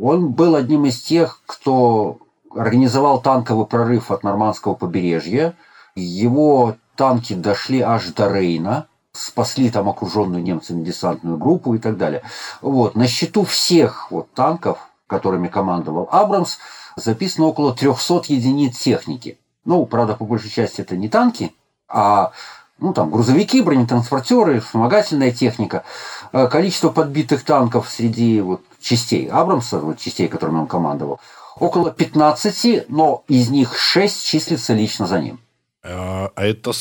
Он 0.00 0.32
был 0.32 0.54
одним 0.54 0.86
из 0.86 1.02
тех, 1.02 1.42
кто 1.44 2.16
организовал 2.50 3.20
танковый 3.20 3.66
прорыв 3.66 4.10
от 4.10 4.22
нормандского 4.22 4.72
побережья. 4.72 5.54
Его 5.94 6.76
танки 6.96 7.34
дошли 7.34 7.82
аж 7.82 8.06
до 8.06 8.32
Рейна, 8.32 8.86
спасли 9.12 9.70
там 9.70 9.88
окруженную 9.88 10.42
немцами 10.42 10.84
десантную 10.84 11.36
группу 11.36 11.74
и 11.74 11.78
так 11.78 11.96
далее. 11.96 12.22
Вот. 12.60 12.94
На 12.94 13.06
счету 13.06 13.44
всех 13.44 14.10
вот 14.10 14.32
танков, 14.32 14.78
которыми 15.06 15.48
командовал 15.48 16.08
Абрамс, 16.10 16.58
записано 16.96 17.46
около 17.46 17.74
300 17.74 18.22
единиц 18.28 18.78
техники. 18.78 19.38
Ну, 19.64 19.86
правда, 19.86 20.14
по 20.14 20.24
большей 20.24 20.50
части 20.50 20.80
это 20.80 20.96
не 20.96 21.08
танки, 21.08 21.54
а 21.88 22.32
ну, 22.78 22.92
там, 22.92 23.10
грузовики, 23.10 23.62
бронетранспортеры, 23.62 24.60
вспомогательная 24.60 25.30
техника. 25.30 25.84
Количество 26.32 26.88
подбитых 26.88 27.44
танков 27.44 27.88
среди 27.88 28.40
вот, 28.40 28.62
частей 28.80 29.28
Абрамса, 29.28 29.78
вот 29.78 29.98
частей, 29.98 30.26
которыми 30.26 30.58
он 30.58 30.66
командовал, 30.66 31.20
около 31.56 31.92
15, 31.92 32.86
но 32.88 33.22
из 33.28 33.50
них 33.50 33.76
6 33.78 34.26
числится 34.26 34.74
лично 34.74 35.06
за 35.06 35.20
ним. 35.20 35.38
А, 35.84 36.30
а 36.34 36.44
это 36.44 36.72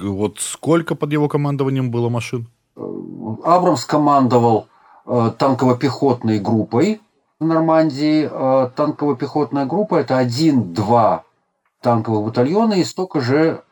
вот 0.00 0.40
сколько 0.40 0.94
под 0.94 1.12
его 1.12 1.28
командованием 1.28 1.90
было 1.90 2.08
машин? 2.08 2.48
Абрамс 3.44 3.84
командовал 3.84 4.68
э, 5.06 5.32
танково-пехотной 5.36 6.38
группой 6.38 7.00
в 7.40 7.44
Нормандии. 7.44 8.28
Э, 8.30 8.70
танково-пехотная 8.74 9.66
группа– 9.66 9.96
это 9.96 10.18
один-два 10.18 11.24
танковых 11.80 12.26
батальона 12.26 12.74
и 12.74 12.84
столько 12.84 13.20
же 13.20 13.62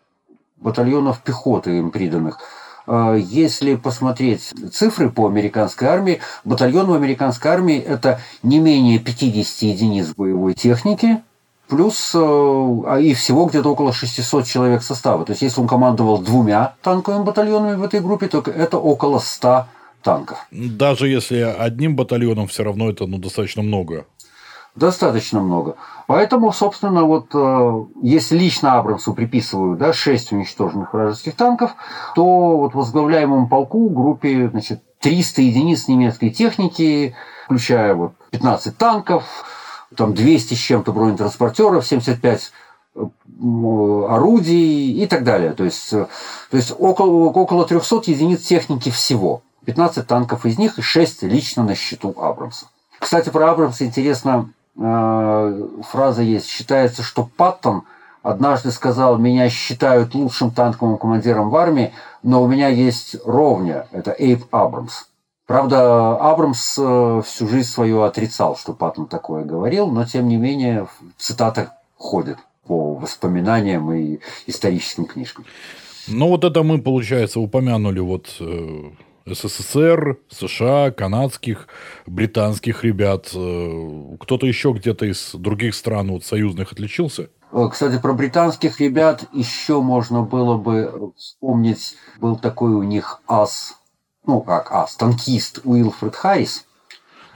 батальонов 0.56 1.22
пехоты 1.22 1.78
им 1.78 1.90
приданных. 1.90 2.38
Э, 2.86 3.16
если 3.18 3.76
посмотреть 3.76 4.52
цифры 4.72 5.10
по 5.10 5.26
американской 5.26 5.88
армии, 5.88 6.20
батальон 6.44 6.86
в 6.86 6.94
американской 6.94 7.50
армии– 7.50 7.78
это 7.78 8.20
не 8.42 8.58
менее 8.58 8.98
50 8.98 9.62
единиц 9.62 10.14
боевой 10.14 10.54
техники, 10.54 11.22
плюс 11.68 12.12
э, 12.14 12.18
а 12.18 12.98
и 12.98 13.14
всего 13.14 13.46
где-то 13.46 13.70
около 13.70 13.92
600 13.92 14.46
человек 14.46 14.82
состава. 14.82 15.24
То 15.24 15.32
есть, 15.32 15.42
если 15.42 15.60
он 15.60 15.68
командовал 15.68 16.18
двумя 16.18 16.74
танковыми 16.82 17.24
батальонами 17.24 17.76
в 17.76 17.82
этой 17.82 18.00
группе, 18.00 18.28
то 18.28 18.38
это 18.40 18.78
около 18.78 19.18
100 19.18 19.66
танков. 20.02 20.46
Даже 20.50 21.08
если 21.08 21.38
одним 21.40 21.96
батальоном, 21.96 22.46
все 22.46 22.62
равно 22.62 22.88
это 22.90 23.06
ну, 23.06 23.18
достаточно 23.18 23.62
много. 23.62 24.06
Достаточно 24.76 25.40
много. 25.40 25.76
Поэтому, 26.06 26.52
собственно, 26.52 27.04
вот 27.04 27.28
э, 27.34 27.84
если 28.02 28.36
лично 28.36 28.78
Абрамсу 28.78 29.14
приписывают 29.14 29.78
да, 29.78 29.94
6 29.94 30.32
уничтоженных 30.32 30.92
вражеских 30.92 31.34
танков, 31.34 31.74
то 32.14 32.58
вот 32.58 32.74
возглавляемому 32.74 33.48
полку 33.48 33.88
группе 33.88 34.50
значит, 34.50 34.82
300 35.00 35.42
единиц 35.42 35.88
немецкой 35.88 36.28
техники, 36.28 37.14
включая 37.46 37.94
вот 37.94 38.12
15 38.32 38.76
танков, 38.76 39.24
там 39.94 40.14
200 40.14 40.54
с 40.54 40.58
чем-то 40.58 40.92
бронетранспортеров, 40.92 41.86
75 41.86 42.52
э, 42.94 43.00
орудий 44.08 44.92
и 45.02 45.06
так 45.06 45.24
далее. 45.24 45.52
То 45.52 45.64
есть, 45.64 45.92
э, 45.92 46.06
то 46.50 46.56
есть 46.56 46.72
около, 46.78 47.26
около 47.30 47.66
300 47.66 48.10
единиц 48.10 48.42
техники 48.42 48.90
всего. 48.90 49.42
15 49.66 50.06
танков 50.06 50.46
из 50.46 50.58
них 50.58 50.78
и 50.78 50.82
6 50.82 51.24
лично 51.24 51.64
на 51.64 51.74
счету 51.74 52.14
Абрамса. 52.16 52.66
Кстати, 52.98 53.30
про 53.30 53.50
Абрамса 53.50 53.84
интересно 53.84 54.50
Э, 54.78 55.68
фраза 55.88 56.22
есть. 56.22 56.48
Считается, 56.48 57.02
что 57.02 57.28
Паттон 57.36 57.84
однажды 58.22 58.70
сказал, 58.70 59.16
меня 59.18 59.48
считают 59.48 60.14
лучшим 60.14 60.50
танковым 60.50 60.98
командиром 60.98 61.50
в 61.50 61.56
армии, 61.56 61.94
но 62.22 62.42
у 62.42 62.46
меня 62.46 62.68
есть 62.68 63.16
ровня, 63.24 63.86
это 63.92 64.14
Эйп 64.18 64.44
Абрамс. 64.50 65.06
Правда, 65.46 66.16
Абрамс 66.16 66.76
э, 66.76 67.22
всю 67.24 67.48
жизнь 67.48 67.68
свою 67.68 68.02
отрицал, 68.02 68.56
что 68.56 68.72
Паттон 68.72 69.06
такое 69.06 69.44
говорил, 69.44 69.86
но 69.86 70.04
тем 70.04 70.26
не 70.26 70.36
менее 70.36 70.88
цитата 71.18 71.78
ходит 71.96 72.38
по 72.66 72.94
воспоминаниям 72.94 73.92
и 73.92 74.18
историческим 74.46 75.04
книжкам. 75.04 75.44
Ну 76.08 76.28
вот 76.28 76.42
это 76.42 76.64
мы, 76.64 76.82
получается, 76.82 77.38
упомянули 77.38 78.00
вот 78.00 78.36
э, 78.40 78.90
СССР, 79.24 80.18
США, 80.28 80.90
канадских, 80.90 81.68
британских 82.06 82.82
ребят. 82.82 83.30
Э, 83.32 84.16
кто-то 84.18 84.46
еще 84.46 84.72
где-то 84.72 85.06
из 85.06 85.30
других 85.32 85.76
стран 85.76 86.10
вот, 86.10 86.24
союзных 86.24 86.72
отличился? 86.72 87.28
Кстати, 87.70 88.00
про 88.02 88.12
британских 88.12 88.80
ребят 88.80 89.24
еще 89.32 89.80
можно 89.80 90.22
было 90.22 90.58
бы 90.58 91.12
вспомнить. 91.16 91.94
Был 92.20 92.36
такой 92.36 92.72
у 92.72 92.82
них 92.82 93.20
ас, 93.28 93.75
ну 94.26 94.40
как 94.40 94.72
ас, 94.72 94.96
танкист 94.96 95.60
Уилфред 95.64 96.16
Харрис, 96.16 96.66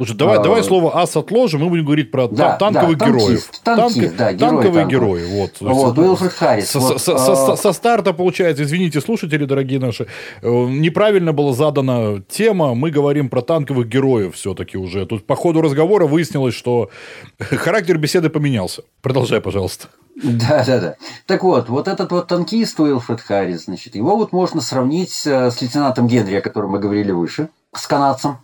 Слушай, 0.00 0.16
давай, 0.16 0.38
а, 0.38 0.42
давай 0.42 0.64
слово 0.64 0.98
ас 0.98 1.14
отложим, 1.14 1.61
мы 1.61 1.68
будем 1.68 1.85
говорить 1.85 2.11
про 2.11 2.26
да, 2.26 2.57
танковых 2.57 2.96
да, 2.96 3.07
героев. 3.07 3.50
Танкист, 3.62 3.64
танкист, 3.64 4.16
да, 4.16 4.33
герой 4.33 4.50
танковые 4.50 4.87
герои. 4.87 5.24
Вот, 5.26 5.50
вот 5.61 5.98
Уилфред 5.98 6.33
Харрис. 6.33 6.70
Со, 6.70 6.79
вот, 6.79 7.03
со, 7.03 7.18
со, 7.18 7.57
со 7.57 7.72
старта, 7.74 8.14
получается, 8.14 8.62
извините, 8.62 9.03
слушатели, 9.03 9.44
дорогие 9.44 9.79
наши, 9.79 10.07
э, 10.40 10.48
неправильно 10.48 11.35
была 11.35 11.53
задана 11.53 12.22
тема, 12.31 12.74
мы 12.74 12.90
говорим 12.90 13.29
про 13.29 13.42
танковых 13.42 13.88
героев 13.88 14.37
все-таки 14.37 14.79
уже. 14.79 15.05
Тут 15.05 15.26
по 15.26 15.37
ходу 15.37 15.61
разговора 15.61 16.07
выяснилось, 16.07 16.55
что 16.55 16.88
характер 17.38 17.98
беседы 17.98 18.31
поменялся. 18.31 18.85
Продолжай, 19.03 19.42
пожалуйста. 19.42 19.88
Да, 20.22 20.64
да, 20.64 20.80
да. 20.80 20.96
Так 21.26 21.42
вот, 21.42 21.68
вот 21.68 21.88
этот 21.88 22.12
вот 22.12 22.28
танкист 22.28 22.78
Уилфред 22.78 23.20
Харрис, 23.20 23.64
значит, 23.64 23.94
его 23.94 24.16
вот 24.16 24.33
можно 24.33 24.61
сравнить 24.61 25.26
э, 25.26 25.50
с 25.50 25.61
лейтенантом 25.62 26.06
Генри, 26.06 26.35
о 26.35 26.42
котором 26.42 26.72
мы 26.72 26.78
говорили 26.78 27.11
выше, 27.11 27.48
с 27.74 27.87
канадцем. 27.87 28.38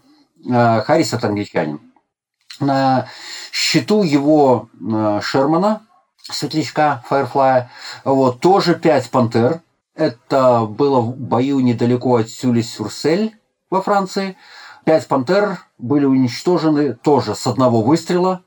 Э, 0.49 0.81
Харрис 0.81 1.13
это 1.13 1.29
англичанин. 1.29 1.81
На 2.61 3.09
счету 3.53 4.03
его 4.03 4.71
э, 4.81 5.21
Шермана, 5.23 5.83
светлячка 6.23 7.05
Фаерфлая, 7.09 7.71
вот, 8.05 8.41
тоже 8.41 8.75
пять 8.75 9.11
пантер. 9.11 9.61
Это 9.95 10.65
было 10.65 11.01
в 11.01 11.17
бою 11.17 11.61
недалеко 11.61 12.17
от 12.17 12.29
Сюли-Сюрсель 12.29 13.35
во 13.71 13.83
Франции. 13.83 14.37
Пять 14.85 15.07
пантер 15.09 15.59
были 15.79 16.07
уничтожены 16.07 16.95
тоже 16.95 17.35
с 17.35 17.47
одного 17.47 17.83
выстрела 17.83 18.43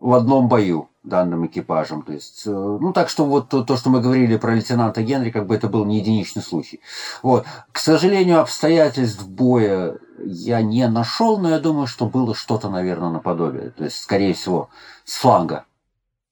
в 0.00 0.14
одном 0.14 0.48
бою 0.48 0.88
данным 1.06 1.46
экипажем. 1.46 2.02
То 2.02 2.12
есть, 2.12 2.42
э, 2.46 2.50
ну, 2.50 2.92
так 2.92 3.08
что 3.08 3.24
вот 3.24 3.48
то, 3.48 3.64
то, 3.64 3.76
что 3.76 3.90
мы 3.90 4.00
говорили 4.00 4.36
про 4.36 4.54
лейтенанта 4.54 5.02
Генри, 5.02 5.30
как 5.30 5.46
бы 5.46 5.54
это 5.54 5.68
был 5.68 5.84
не 5.84 5.98
единичный 5.98 6.42
случай. 6.42 6.80
Вот. 7.22 7.46
К 7.72 7.78
сожалению, 7.78 8.40
обстоятельств 8.40 9.24
боя 9.24 9.96
я 10.24 10.62
не 10.62 10.86
нашел, 10.88 11.38
но 11.38 11.50
я 11.50 11.58
думаю, 11.58 11.86
что 11.86 12.06
было 12.06 12.34
что-то, 12.34 12.68
наверное, 12.68 13.10
наподобие. 13.10 13.70
То 13.70 13.84
есть, 13.84 14.00
скорее 14.00 14.34
всего, 14.34 14.68
с 15.04 15.16
фланга. 15.16 15.64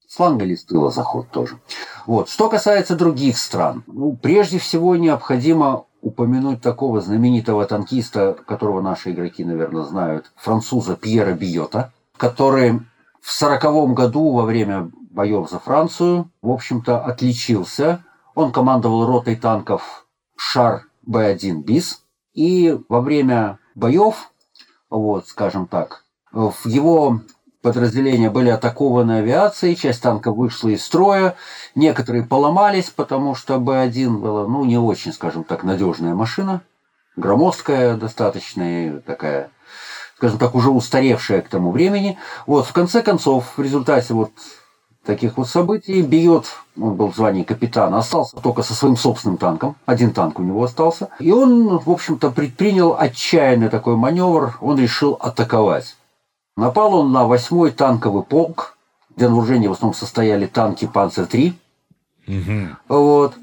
С 0.07 0.17
фланга 0.17 0.45
или 0.45 0.55
с 0.55 0.67
заход 0.93 1.31
тоже. 1.31 1.59
Вот. 2.07 2.29
Что 2.29 2.49
касается 2.49 2.97
других 2.97 3.39
стран, 3.39 3.85
ну, 3.87 4.17
прежде 4.21 4.59
всего 4.59 4.97
необходимо 4.97 5.85
упомянуть 6.03 6.61
такого 6.61 7.01
знаменитого 7.01 7.65
танкиста, 7.65 8.37
которого 8.47 8.83
наши 8.83 9.13
игроки, 9.13 9.45
наверное, 9.45 9.85
знают, 9.85 10.33
француза 10.37 10.97
Пьера 10.97 11.33
Биота, 11.33 11.93
который 12.17 12.81
в 13.25 13.31
сороковом 13.31 13.95
году 13.95 14.33
во 14.33 14.43
время 14.43 14.91
боев 15.11 15.49
за 15.49 15.59
Францию, 15.59 16.31
в 16.43 16.51
общем-то, 16.51 17.03
отличился. 17.03 18.05
Он 18.35 18.53
командовал 18.53 19.07
ротой 19.07 19.37
танков 19.37 20.07
Шар 20.37 20.89
Б-1 21.07 21.63
БИС. 21.63 22.03
И 22.35 22.79
во 22.91 23.01
время 23.01 23.59
боев, 23.75 24.31
вот, 24.91 25.27
скажем 25.27 25.67
так, 25.67 26.05
в 26.33 26.67
его 26.67 27.21
подразделения 27.63 28.29
были 28.29 28.51
атакованы 28.51 29.21
авиацией, 29.21 29.75
часть 29.75 30.03
танков 30.03 30.37
вышла 30.37 30.69
из 30.69 30.85
строя, 30.85 31.35
некоторые 31.75 32.27
поломались, 32.27 32.91
потому 32.91 33.35
что 33.35 33.59
Б-1 33.59 34.19
была, 34.19 34.47
ну, 34.47 34.67
не 34.67 34.77
очень, 34.77 35.15
скажем 35.15 35.45
так, 35.45 35.65
надежная 35.65 36.15
машина, 36.15 36.61
громоздкая 37.17 37.97
достаточно, 37.97 39.01
такая 39.01 39.51
скажем 40.17 40.39
так, 40.39 40.55
уже 40.55 40.71
устаревшая 40.71 41.43
к 41.43 41.49
тому 41.49 41.71
времени. 41.71 42.19
Вот, 42.47 42.67
в 42.67 42.73
конце 42.73 43.03
концов, 43.03 43.55
в 43.57 43.63
результате 43.63 44.15
вот 44.15 44.31
таких 45.05 45.37
вот 45.37 45.49
событий 45.49 46.03
Биот, 46.03 46.47
он 46.81 46.95
был 46.95 47.13
в 47.13 47.17
звании 47.17 47.43
капитана, 47.43 47.99
остался 47.99 48.37
только 48.37 48.63
со 48.63 48.75
своим 48.75 48.97
собственным 48.97 49.37
танком. 49.37 49.77
Один 49.87 50.13
танк 50.13 50.39
у 50.39 50.43
него 50.43 50.65
остался. 50.65 51.09
И 51.21 51.31
он, 51.31 51.79
в 51.79 51.91
общем-то, 51.91 52.31
предпринял 52.31 52.97
отчаянный 52.99 53.69
такой 53.69 53.97
маневр. 53.97 54.57
Он 54.61 54.79
решил 54.79 55.17
атаковать. 55.21 55.97
Напал 56.57 56.95
он 56.95 57.13
на 57.13 57.27
восьмой 57.27 57.71
танковый 57.73 58.23
полк, 58.23 58.77
где 59.15 59.29
на 59.29 59.35
вооружении 59.35 59.69
в 59.69 59.73
основном 59.73 59.95
состояли 59.95 60.47
танки 60.47 60.89
«Панцер-3». 60.93 61.53
Угу. 62.27 62.77
Вот. 62.89 63.35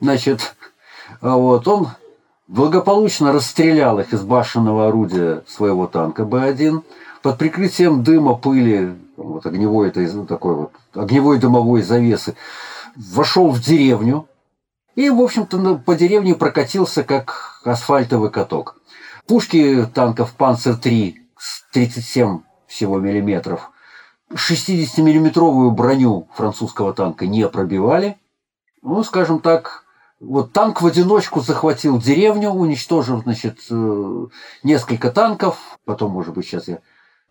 Значит, 0.00 0.54
вот 1.20 1.66
он 1.66 1.88
благополучно 2.48 3.32
расстрелял 3.32 4.00
их 4.00 4.12
из 4.12 4.22
башенного 4.22 4.88
орудия 4.88 5.44
своего 5.46 5.86
танка 5.86 6.24
Б-1 6.24 6.82
под 7.22 7.38
прикрытием 7.38 8.02
дыма, 8.02 8.34
пыли, 8.34 8.96
вот 9.16 9.46
огневой, 9.46 9.88
это, 9.88 10.00
ну, 10.00 10.26
такой 10.26 10.54
вот, 10.54 10.72
огневой 10.94 11.38
дымовой 11.38 11.82
завесы, 11.82 12.34
вошел 12.96 13.50
в 13.50 13.60
деревню 13.60 14.26
и, 14.94 15.10
в 15.10 15.20
общем-то, 15.20 15.76
по 15.76 15.94
деревне 15.94 16.34
прокатился, 16.34 17.04
как 17.04 17.60
асфальтовый 17.64 18.30
каток. 18.30 18.80
Пушки 19.26 19.86
танков 19.94 20.34
«Панцер-3» 20.36 21.14
с 21.36 21.70
37 21.72 22.40
всего 22.66 22.98
миллиметров 22.98 23.70
60-миллиметровую 24.32 25.70
броню 25.70 26.28
французского 26.34 26.92
танка 26.92 27.26
не 27.26 27.46
пробивали. 27.48 28.16
Ну, 28.82 29.02
скажем 29.02 29.40
так, 29.40 29.84
вот 30.20 30.52
танк 30.52 30.82
в 30.82 30.86
одиночку 30.86 31.40
захватил 31.40 31.98
деревню, 31.98 32.50
уничтожил, 32.50 33.22
значит, 33.22 33.58
э, 33.70 34.26
несколько 34.64 35.10
танков. 35.10 35.78
Потом, 35.84 36.10
может 36.10 36.34
быть, 36.34 36.46
сейчас 36.46 36.66
я 36.66 36.80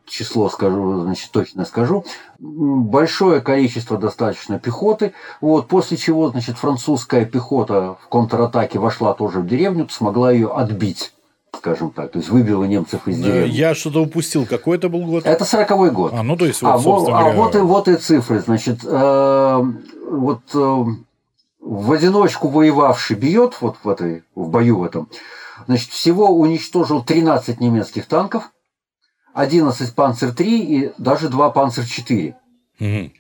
число 0.06 0.50
скажу, 0.50 1.02
значит, 1.02 1.32
точно 1.32 1.65
скажу. 1.65 2.06
Большое 2.39 3.41
количество 3.41 3.97
достаточно 3.97 4.58
пехоты. 4.58 5.13
Вот, 5.41 5.67
после 5.67 5.97
чего, 5.97 6.30
значит, 6.30 6.58
французская 6.58 7.26
пехота 7.26 7.97
в 8.02 8.08
контратаке 8.08 8.80
вошла 8.80 9.13
тоже 9.13 9.39
в 9.39 9.47
деревню, 9.47 9.89
смогла 9.89 10.32
ее 10.32 10.50
отбить. 10.50 11.13
скажем 11.58 11.91
так, 11.91 12.12
то 12.12 12.19
есть 12.19 12.30
выбило 12.30 12.63
немцев 12.63 13.08
из 13.08 13.17
деревни. 13.17 13.52
Я 13.52 13.76
что-то 13.76 14.02
упустил. 14.02 14.45
Какой 14.45 14.78
это 14.78 14.88
был 14.88 15.02
год? 15.02 15.26
Это 15.26 15.43
сороковой 15.43 15.91
год. 15.91 16.13
А, 16.13 16.23
ну 16.23 16.38
то 16.38 16.45
есть, 16.45 16.62
вот, 16.62 16.69
а, 16.69 16.80
собственно 16.80 17.17
а 17.17 17.21
говоря... 17.23 17.38
вот, 17.38 17.56
и, 17.56 17.60
вот 17.60 17.88
и 17.89 17.95
цифры. 17.95 18.39
Значит, 18.39 18.80
э, 18.86 19.63
вот 20.10 20.41
э, 20.54 20.86
в 21.67 21.91
одиночку 21.91 22.47
воевавший 22.47 23.17
бьет 23.17 23.58
вот 23.60 23.77
в, 23.84 23.89
этой, 23.89 24.23
в 24.36 24.49
бою 24.49 24.80
в 24.80 24.84
этом, 24.84 25.10
значит, 25.65 25.89
всего 25.89 26.30
уничтожил 26.30 27.03
13 27.03 27.60
немецких 27.60 28.06
танков, 28.06 28.51
11 29.34 29.93
Панцер-3 29.93 30.43
и 30.43 30.93
даже 30.97 31.27
2 31.27 31.49
Панцер-4. 31.51 32.36
Мгм. 32.80 33.12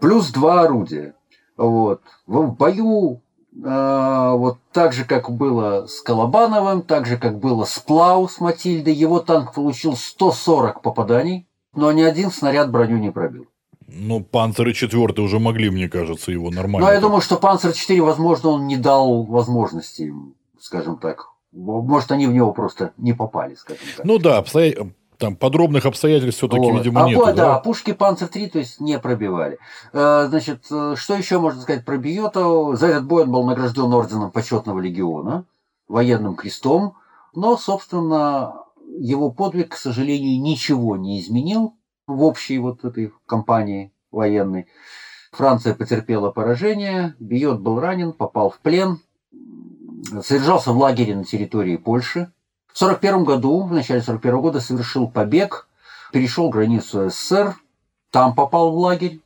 Плюс 0.00 0.30
два 0.30 0.62
орудия. 0.62 1.14
Вот. 1.56 2.02
В 2.26 2.48
бою 2.54 3.22
э, 3.54 4.32
вот 4.34 4.58
так 4.72 4.92
же, 4.92 5.04
как 5.04 5.30
было 5.30 5.86
с 5.86 6.00
Колобановым, 6.02 6.82
так 6.82 7.06
же, 7.06 7.16
как 7.16 7.38
было 7.38 7.64
с 7.64 7.78
Плау, 7.78 8.28
с 8.28 8.40
Матильдой, 8.40 8.94
его 8.94 9.20
танк 9.20 9.54
получил 9.54 9.96
140 9.96 10.82
попаданий, 10.82 11.46
но 11.74 11.92
ни 11.92 12.02
один 12.02 12.30
снаряд 12.30 12.70
броню 12.70 12.98
не 12.98 13.10
пробил. 13.10 13.46
Ну, 13.88 14.20
панциры 14.20 14.72
четвертый 14.72 15.20
уже 15.24 15.38
могли, 15.38 15.70
мне 15.70 15.88
кажется, 15.88 16.32
его 16.32 16.50
нормально. 16.50 16.80
Но 16.80 16.86
Ну, 16.86 16.92
я 16.92 17.00
думаю, 17.00 17.20
что 17.20 17.36
Панцер 17.36 17.72
4, 17.72 18.00
возможно, 18.02 18.50
он 18.50 18.66
не 18.66 18.76
дал 18.76 19.22
возможности, 19.22 20.12
скажем 20.60 20.98
так. 20.98 21.28
Может, 21.52 22.10
они 22.12 22.26
в 22.26 22.32
него 22.32 22.52
просто 22.52 22.92
не 22.96 23.12
попали, 23.12 23.54
скажем 23.54 23.84
так. 23.96 24.04
Ну 24.04 24.18
да, 24.18 24.38
обстоя- 24.38 24.90
там 25.18 25.36
подробных 25.36 25.86
обстоятельств 25.86 26.38
все-таки, 26.38 26.60
Вот. 26.60 26.78
видимо, 26.78 27.04
а, 27.04 27.08
нету. 27.08 27.24
да, 27.26 27.32
да? 27.32 27.58
пушки 27.60 27.92
Панцер 27.92 28.28
3, 28.28 28.48
то 28.48 28.58
есть 28.58 28.80
не 28.80 28.98
пробивали. 28.98 29.58
Э, 29.94 30.26
Значит, 30.28 30.64
э, 30.70 30.94
что 30.98 31.14
еще 31.14 31.38
можно 31.38 31.62
сказать 31.62 31.84
про 31.84 31.96
Биота? 31.96 32.76
За 32.76 32.88
этот 32.88 33.06
бой 33.06 33.22
он 33.22 33.32
был 33.32 33.44
награжден 33.44 33.90
орденом 33.94 34.30
почетного 34.30 34.80
легиона, 34.80 35.44
военным 35.88 36.34
крестом, 36.34 36.94
но, 37.34 37.56
собственно, 37.56 38.64
его 38.98 39.30
подвиг, 39.30 39.70
к 39.70 39.76
сожалению, 39.76 40.38
ничего 40.42 40.96
не 40.98 41.20
изменил 41.20 41.75
в 42.06 42.22
общей 42.22 42.58
вот 42.58 42.84
этой 42.84 43.12
кампании 43.26 43.92
военной. 44.10 44.66
Франция 45.32 45.74
потерпела 45.74 46.30
поражение, 46.30 47.14
Биот 47.18 47.60
был 47.60 47.80
ранен, 47.80 48.12
попал 48.12 48.50
в 48.50 48.58
плен, 48.58 49.00
содержался 50.22 50.72
в 50.72 50.78
лагере 50.78 51.16
на 51.16 51.24
территории 51.24 51.76
Польши. 51.76 52.30
В 52.68 52.82
1941 52.82 53.24
году, 53.24 53.62
в 53.62 53.72
начале 53.72 54.00
1941 54.00 54.40
года 54.40 54.60
совершил 54.60 55.08
побег, 55.08 55.68
перешел 56.12 56.48
границу 56.48 57.10
СССР, 57.10 57.54
там 58.10 58.34
попал 58.34 58.70
в 58.70 58.78
лагерь. 58.78 59.20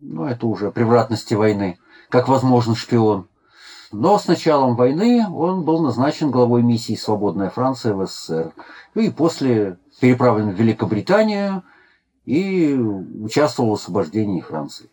Ну, 0.00 0.24
это 0.24 0.46
уже 0.46 0.70
превратности 0.70 1.34
войны, 1.34 1.78
как 2.08 2.28
возможно 2.28 2.74
шпион. 2.74 3.28
Но 3.92 4.18
с 4.18 4.26
началом 4.26 4.74
войны 4.74 5.26
он 5.28 5.62
был 5.62 5.80
назначен 5.80 6.30
главой 6.30 6.62
миссии 6.62 6.94
«Свободная 6.94 7.50
Франция» 7.50 7.94
в 7.94 8.06
СССР. 8.06 8.52
Ну 8.94 9.02
и 9.02 9.10
после 9.10 9.78
переправлен 10.00 10.50
в 10.50 10.58
Великобританию 10.58 11.62
и 12.26 12.74
участвовал 12.74 13.70
в 13.70 13.74
освобождении 13.74 14.40
Франции. 14.40 14.86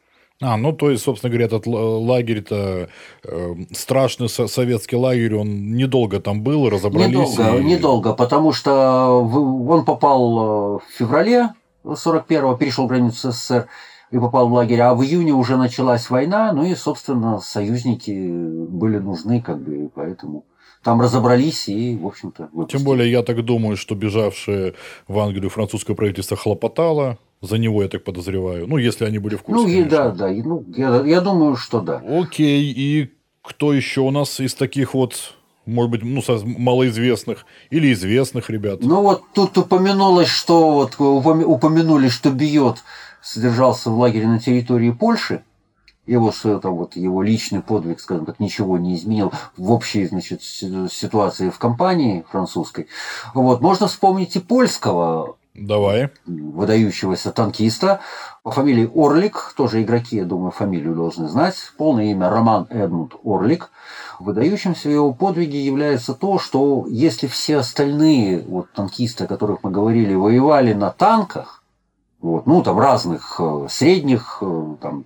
А, 0.43 0.57
ну 0.57 0.73
то 0.73 0.89
есть, 0.89 1.03
собственно 1.03 1.29
говоря, 1.29 1.45
этот 1.45 1.67
лагерь-то 1.67 2.89
э, 3.23 3.55
страшный 3.73 4.27
со- 4.27 4.47
советский 4.47 4.95
лагерь, 4.95 5.35
он 5.35 5.73
недолго 5.75 6.19
там 6.19 6.41
был, 6.41 6.67
разобрались. 6.67 7.09
Недолго, 7.09 7.57
и- 7.57 7.63
недолго, 7.63 8.13
потому 8.13 8.51
что 8.51 9.21
он 9.21 9.85
попал 9.85 10.77
э, 10.77 10.79
в 10.79 10.97
феврале 10.97 11.49
41-го, 11.85 12.55
перешел 12.55 12.87
границу 12.87 13.31
СССР 13.31 13.67
и 14.09 14.17
попал 14.17 14.49
в 14.49 14.53
лагерь, 14.53 14.79
а 14.81 14.95
в 14.95 15.03
июне 15.03 15.31
уже 15.31 15.57
началась 15.57 16.09
война, 16.09 16.51
ну 16.53 16.65
и, 16.65 16.73
собственно, 16.75 17.39
союзники 17.39 18.11
были 18.11 18.97
нужны, 18.97 19.41
как 19.41 19.61
бы, 19.61 19.85
и 19.85 19.87
поэтому 19.93 20.43
там 20.83 21.01
разобрались 21.01 21.69
и, 21.69 21.95
в 21.95 22.07
общем-то, 22.07 22.49
выпустили. 22.51 22.77
Тем 22.77 22.85
более, 22.85 23.11
я 23.11 23.23
так 23.23 23.43
думаю, 23.43 23.77
что 23.77 23.95
бежавшее 23.95 24.73
в 25.07 25.19
Англию 25.19 25.49
французское 25.49 25.95
правительство 25.95 26.37
хлопотало. 26.37 27.17
За 27.41 27.57
него, 27.57 27.81
я 27.81 27.89
так 27.89 28.03
подозреваю. 28.03 28.67
Ну, 28.67 28.77
если 28.77 29.03
они 29.05 29.17
были 29.17 29.35
в 29.35 29.41
курсе. 29.41 29.63
Ну, 29.63 29.67
и 29.67 29.83
конечно. 29.83 29.97
да, 29.97 30.11
да, 30.11 30.31
и, 30.31 30.43
ну, 30.43 30.63
я, 30.77 31.01
я 31.03 31.21
думаю, 31.21 31.55
что 31.55 31.81
да. 31.81 32.01
Окей, 32.07 32.71
и 32.71 33.11
кто 33.41 33.73
еще 33.73 34.01
у 34.01 34.11
нас 34.11 34.39
из 34.39 34.53
таких 34.53 34.93
вот, 34.93 35.33
может 35.65 35.91
быть, 35.91 36.03
ну, 36.03 36.21
малоизвестных 36.43 37.45
или 37.71 37.93
известных 37.93 38.49
ребят? 38.51 38.81
Ну 38.81 39.01
вот 39.01 39.23
тут 39.33 39.57
упомянулось, 39.57 40.27
что 40.27 40.71
вот 40.71 40.95
упомянули, 40.99 42.09
что 42.09 42.29
Биот 42.29 42.83
содержался 43.21 43.89
в 43.89 43.99
лагере 43.99 44.27
на 44.27 44.39
территории 44.39 44.91
Польши. 44.91 45.43
Его, 46.11 46.33
что 46.33 46.57
это 46.57 46.69
вот 46.69 46.97
его 46.97 47.21
личный 47.21 47.61
подвиг, 47.61 48.01
скажем 48.01 48.25
так, 48.25 48.41
ничего 48.41 48.77
не 48.77 48.95
изменил 48.95 49.31
в 49.55 49.71
общей 49.71 50.05
значит, 50.07 50.43
си- 50.43 50.89
ситуации 50.91 51.49
в 51.49 51.57
компании 51.57 52.25
французской. 52.29 52.87
Вот. 53.33 53.61
Можно 53.61 53.87
вспомнить 53.87 54.35
и 54.35 54.39
польского 54.39 55.37
Давай. 55.53 56.09
выдающегося 56.25 57.31
танкиста 57.31 58.01
по 58.43 58.51
фамилии 58.51 58.91
Орлик, 58.93 59.53
тоже 59.55 59.83
игроки, 59.83 60.17
я 60.17 60.25
думаю, 60.25 60.51
фамилию 60.51 60.95
должны 60.95 61.29
знать. 61.29 61.55
Полное 61.77 62.11
имя 62.11 62.29
Роман 62.29 62.67
Эдмунд 62.69 63.13
Орлик. 63.23 63.69
Выдающимся 64.19 64.89
в 64.89 64.91
его 64.91 65.13
подвиге 65.13 65.63
является 65.63 66.13
то, 66.13 66.39
что 66.39 66.87
если 66.89 67.27
все 67.27 67.59
остальные 67.59 68.43
вот, 68.49 68.69
танкисты, 68.73 69.23
о 69.23 69.27
которых 69.27 69.63
мы 69.63 69.71
говорили, 69.71 70.13
воевали 70.13 70.73
на 70.73 70.89
танках, 70.89 71.60
вот, 72.21 72.45
ну, 72.45 72.61
там 72.61 72.79
разных 72.79 73.39
э, 73.39 73.67
средних 73.69 74.37
э, 74.41 74.75
там, 74.79 75.05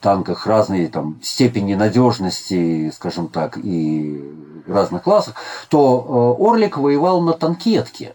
танках, 0.00 0.46
разные 0.46 0.88
там, 0.88 1.20
степени 1.22 1.74
надежности, 1.74 2.90
скажем 2.94 3.28
так, 3.28 3.58
и 3.58 4.32
разных 4.66 5.02
классах, 5.02 5.34
то 5.68 6.36
э, 6.38 6.42
Орлик 6.42 6.78
воевал 6.78 7.20
на 7.20 7.34
танкетке. 7.34 8.14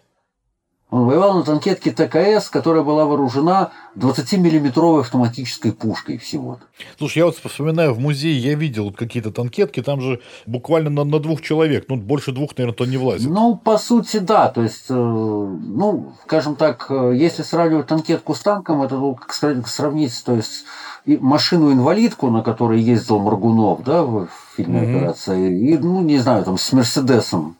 Он 0.91 1.05
воевал 1.05 1.35
на 1.35 1.43
танкетке 1.43 1.91
ТКС, 1.91 2.49
которая 2.49 2.83
была 2.83 3.05
вооружена 3.05 3.69
20-миллиметровой 3.95 5.01
автоматической 5.01 5.71
пушкой 5.71 6.17
всего-то. 6.17 6.61
Слушай, 6.97 7.19
я 7.19 7.25
вот 7.25 7.37
вспоминаю, 7.37 7.93
в 7.93 7.99
музее 7.99 8.37
я 8.39 8.55
видел 8.55 8.85
вот 8.85 8.95
какие-то 8.97 9.31
танкетки, 9.31 9.83
там 9.83 10.01
же 10.01 10.19
буквально 10.47 10.89
на, 10.89 11.03
на 11.03 11.19
двух 11.19 11.41
человек, 11.41 11.85
ну, 11.89 11.95
больше 11.95 12.31
двух, 12.31 12.57
наверное, 12.57 12.75
то 12.75 12.85
не 12.85 12.97
влазит. 12.97 13.29
Ну, 13.29 13.55
по 13.55 13.77
сути, 13.77 14.17
да. 14.17 14.47
То 14.49 14.63
есть, 14.63 14.85
э, 14.89 14.93
ну, 14.95 16.13
скажем 16.23 16.55
так, 16.55 16.87
э, 16.89 17.13
если 17.15 17.43
сравнивать 17.43 17.85
танкетку 17.85 18.33
с 18.33 18.39
танком, 18.39 18.81
это 18.81 18.95
ну, 18.95 19.13
как 19.13 19.31
сра- 19.31 19.63
сравнить, 19.67 20.23
то 20.25 20.33
есть, 20.33 20.65
машину-инвалидку, 21.05 22.29
на 22.29 22.41
которой 22.41 22.81
ездил 22.81 23.19
Маргунов, 23.19 23.83
да, 23.83 24.03
в 24.03 24.27
фильме 24.55 24.81
Мгм. 24.81 24.97
«Операция», 24.97 25.49
и, 25.49 25.77
ну, 25.77 26.01
не 26.01 26.17
знаю, 26.17 26.43
там, 26.43 26.57
с 26.57 26.73
Мерседесом. 26.73 27.55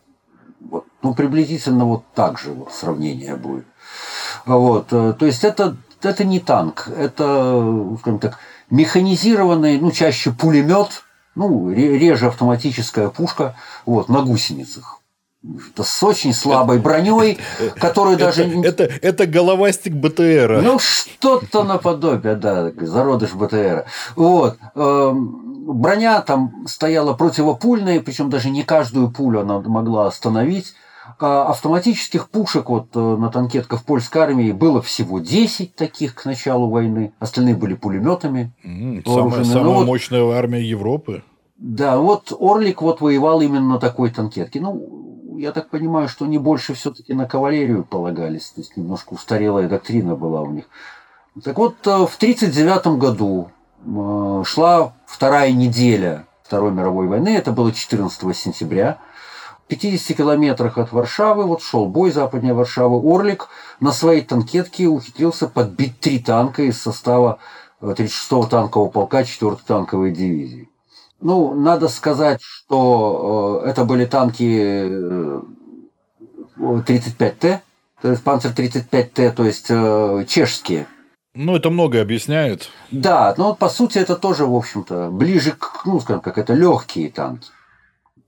Ну, 1.02 1.14
приблизительно 1.14 1.86
вот 1.86 2.04
так 2.14 2.38
же 2.40 2.52
вот 2.52 2.74
сравнение 2.74 3.36
будет. 3.36 3.66
Вот. 4.46 4.88
э, 4.92 5.14
То 5.18 5.26
есть, 5.26 5.44
это, 5.44 5.78
это 6.02 6.24
не 6.26 6.40
танк, 6.40 6.88
это, 6.96 7.96
скажем 8.02 8.20
так, 8.20 8.38
механизированный, 8.70 9.80
ну, 9.80 9.92
чаще 9.92 10.32
пулемет, 10.32 11.04
ну, 11.36 11.70
ре- 11.70 11.98
реже 11.98 12.28
автоматическая 12.28 13.10
пушка, 13.10 13.56
вот, 13.86 14.10
на 14.10 14.22
гусеницах. 14.22 15.00
Это 15.72 15.84
с 15.86 16.04
очень 16.04 16.34
слабой 16.34 16.80
броней, 16.80 17.40
которую 17.80 18.18
даже... 18.18 18.44
это, 18.44 18.84
это, 18.84 18.94
это 19.02 19.26
головастик 19.26 19.94
БТРа. 19.94 20.60
Ну, 20.62 20.80
что-то 20.80 21.64
наподобие, 21.64 22.36
да, 22.36 22.72
зародыш 22.76 23.32
БТРа. 23.34 23.86
Вот. 24.18 24.58
эм, 24.76 25.46
Броня 25.66 26.20
там 26.22 26.68
стояла 26.68 27.14
противопульная, 27.14 28.02
причем 28.02 28.30
даже 28.30 28.50
не 28.50 28.64
каждую 28.64 29.12
пулю 29.12 29.42
она 29.42 29.60
могла 29.62 30.08
остановить. 30.08 30.74
А 31.20 31.50
Автоматических 31.50 32.30
пушек 32.30 32.70
вот 32.70 32.88
э, 32.96 33.00
на 33.00 33.30
танкетках 33.30 33.84
польской 33.84 34.22
армии 34.22 34.52
было 34.52 34.82
всего 34.82 35.20
10 35.20 35.76
таких 35.76 36.16
к 36.16 36.26
началу 36.26 36.70
войны. 36.70 37.14
Остальные 37.20 37.56
были 37.56 37.74
пулеметами. 37.74 38.52
Самая, 39.06 39.44
самая 39.44 39.64
Ну, 39.64 39.74
вот- 39.74 39.86
мощная 39.88 40.30
армия 40.32 40.62
Европы. 40.62 41.24
Да, 41.58 41.98
вот 41.98 42.32
Орлик 42.40 42.82
вот 42.82 43.02
воевал 43.02 43.42
именно 43.42 43.74
на 43.74 43.80
такой 43.80 44.12
танкетке. 44.12 44.62
Ну, 44.62 45.36
я 45.38 45.52
так 45.52 45.70
понимаю, 45.70 46.08
что 46.08 46.26
они 46.26 46.38
больше 46.38 46.74
все-таки 46.74 47.14
на 47.14 47.26
кавалерию 47.26 47.84
полагались. 47.84 48.50
То 48.50 48.62
есть 48.62 48.78
немножко 48.78 49.14
устарелая 49.14 49.68
доктрина 49.68 50.16
была 50.16 50.42
у 50.42 50.52
них. 50.52 50.66
Так 51.44 51.58
вот, 51.58 51.76
э, 51.86 52.06
в 52.06 52.16
1939 52.18 52.98
году 52.98 53.52
э, 53.86 54.44
шла 54.46 54.94
вторая 55.06 55.52
неделя 55.52 56.26
Второй 56.44 56.72
мировой 56.72 57.08
войны. 57.08 57.30
Это 57.30 57.52
было 57.52 57.72
14 57.72 58.34
сентября. 58.36 58.98
В 59.70 59.72
50 59.72 60.18
километрах 60.18 60.80
от 60.80 60.92
Варшавы, 60.92 61.44
вот 61.44 61.62
шел 61.62 61.86
бой 61.86 62.10
западнее 62.10 62.56
Варшавы, 62.56 63.00
Орлик 63.08 63.50
на 63.80 63.92
своей 63.92 64.22
танкетке 64.22 64.88
ухитрился 64.88 65.48
подбить 65.48 66.00
три 66.00 66.18
танка 66.18 66.64
из 66.64 66.82
состава 66.82 67.38
э, 67.80 67.94
36-го 67.96 68.48
танкового 68.48 68.90
полка 68.90 69.22
4-й 69.22 69.60
танковой 69.68 70.12
дивизии. 70.12 70.70
Ну, 71.22 71.54
надо 71.54 71.88
сказать, 71.88 72.42
что 72.42 73.62
э, 73.64 73.70
это 73.70 73.86
были 73.86 74.06
танки 74.06 74.88
э, 74.90 75.42
35Т, 76.58 77.60
то 78.02 78.10
есть 78.10 78.24
Панцер 78.24 78.52
35Т, 78.52 79.32
то 79.34 79.46
есть 79.46 79.68
э, 79.70 80.26
чешские. 80.28 80.88
Ну, 81.36 81.56
это 81.56 81.70
многое 81.70 82.02
объясняет. 82.02 82.72
Да, 82.90 83.36
но 83.38 83.54
по 83.54 83.70
сути 83.70 84.00
это 84.00 84.16
тоже, 84.16 84.48
в 84.48 84.56
общем-то, 84.56 85.12
ближе 85.12 85.52
к, 85.52 85.84
ну, 85.86 86.00
скажем, 86.00 86.22
как 86.22 86.40
это 86.40 86.56
легкие 86.56 87.12
танки. 87.12 87.50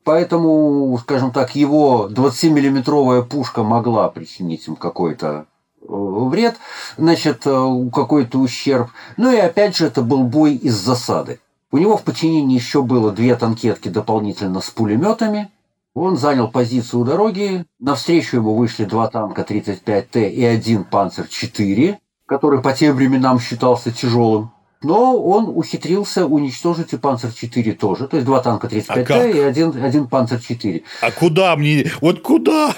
Поэтому, 0.04 0.98
скажем 1.02 1.32
так, 1.32 1.56
его 1.56 2.10
20-миллиметровая 2.10 3.22
пушка 3.22 3.64
могла 3.64 4.10
причинить 4.10 4.68
им 4.68 4.76
какой-то 4.76 5.46
э, 5.82 5.86
вред, 5.88 6.58
значит, 6.98 7.44
э, 7.46 7.90
какой-то 7.94 8.40
ущерб. 8.40 8.90
Ну 9.18 9.32
и 9.32 9.38
опять 9.38 9.76
же, 9.76 9.86
это 9.86 10.02
был 10.02 10.24
бой 10.24 10.56
из 10.56 10.76
засады. 10.76 11.40
У 11.72 11.78
него 11.78 11.98
в 11.98 12.04
подчинении 12.04 12.56
еще 12.56 12.82
было 12.82 13.12
две 13.12 13.36
танкетки 13.36 13.90
дополнительно 13.90 14.60
с 14.60 14.72
пулеметами. 14.72 15.52
Он 15.94 16.18
занял 16.18 16.48
позицию 16.50 17.02
у 17.02 17.04
дороги. 17.04 17.66
Навстречу 17.80 18.38
ему 18.38 18.56
вышли 18.56 18.86
два 18.86 19.08
танка 19.08 19.44
35Т 19.44 20.30
и 20.30 20.44
один 20.44 20.84
Панцер-4, 20.84 21.98
который 22.26 22.62
по 22.62 22.74
тем 22.74 22.96
временам 22.96 23.40
считался 23.40 23.92
тяжелым. 23.92 24.52
Но 24.84 25.22
он 25.22 25.50
ухитрился 25.50 26.26
уничтожить 26.26 26.94
и 26.94 26.98
Панцер-4 26.98 27.74
тоже. 27.74 28.08
То 28.08 28.18
есть 28.18 28.26
два 28.26 28.42
танка 28.42 28.68
35Т 28.68 29.12
а 29.12 29.28
и 29.28 29.40
один, 29.40 29.84
один 29.84 30.08
Панцер-4. 30.08 30.84
А 31.02 31.12
куда 31.12 31.56
мне? 31.56 31.92
Вот 32.02 32.22
куда? 32.22 32.76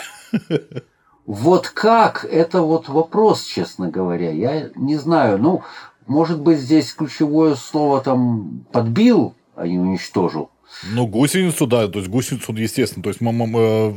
Вот 1.26 1.70
как? 1.70 2.26
Это 2.26 2.62
вот 2.62 2.90
вопрос, 2.90 3.46
честно 3.46 3.90
говоря. 3.90 4.32
Я 4.32 4.72
не 4.76 4.98
знаю. 4.98 5.38
Ну, 5.38 5.64
может 6.06 6.42
быть, 6.42 6.60
здесь 6.60 6.92
ключевое 6.94 7.56
слово 7.56 8.02
там 8.02 8.66
подбил, 8.74 9.34
а 9.56 9.66
не 9.66 9.80
уничтожил. 9.80 10.50
Ну, 10.92 11.08
гусеницу, 11.08 11.68
да, 11.68 11.88
то 11.88 12.00
есть 12.00 12.10
гусеницу, 12.10 12.52
естественно, 12.54 13.04
то 13.04 13.10
есть 13.10 13.22
мама... 13.22 13.46
Э, 13.46 13.94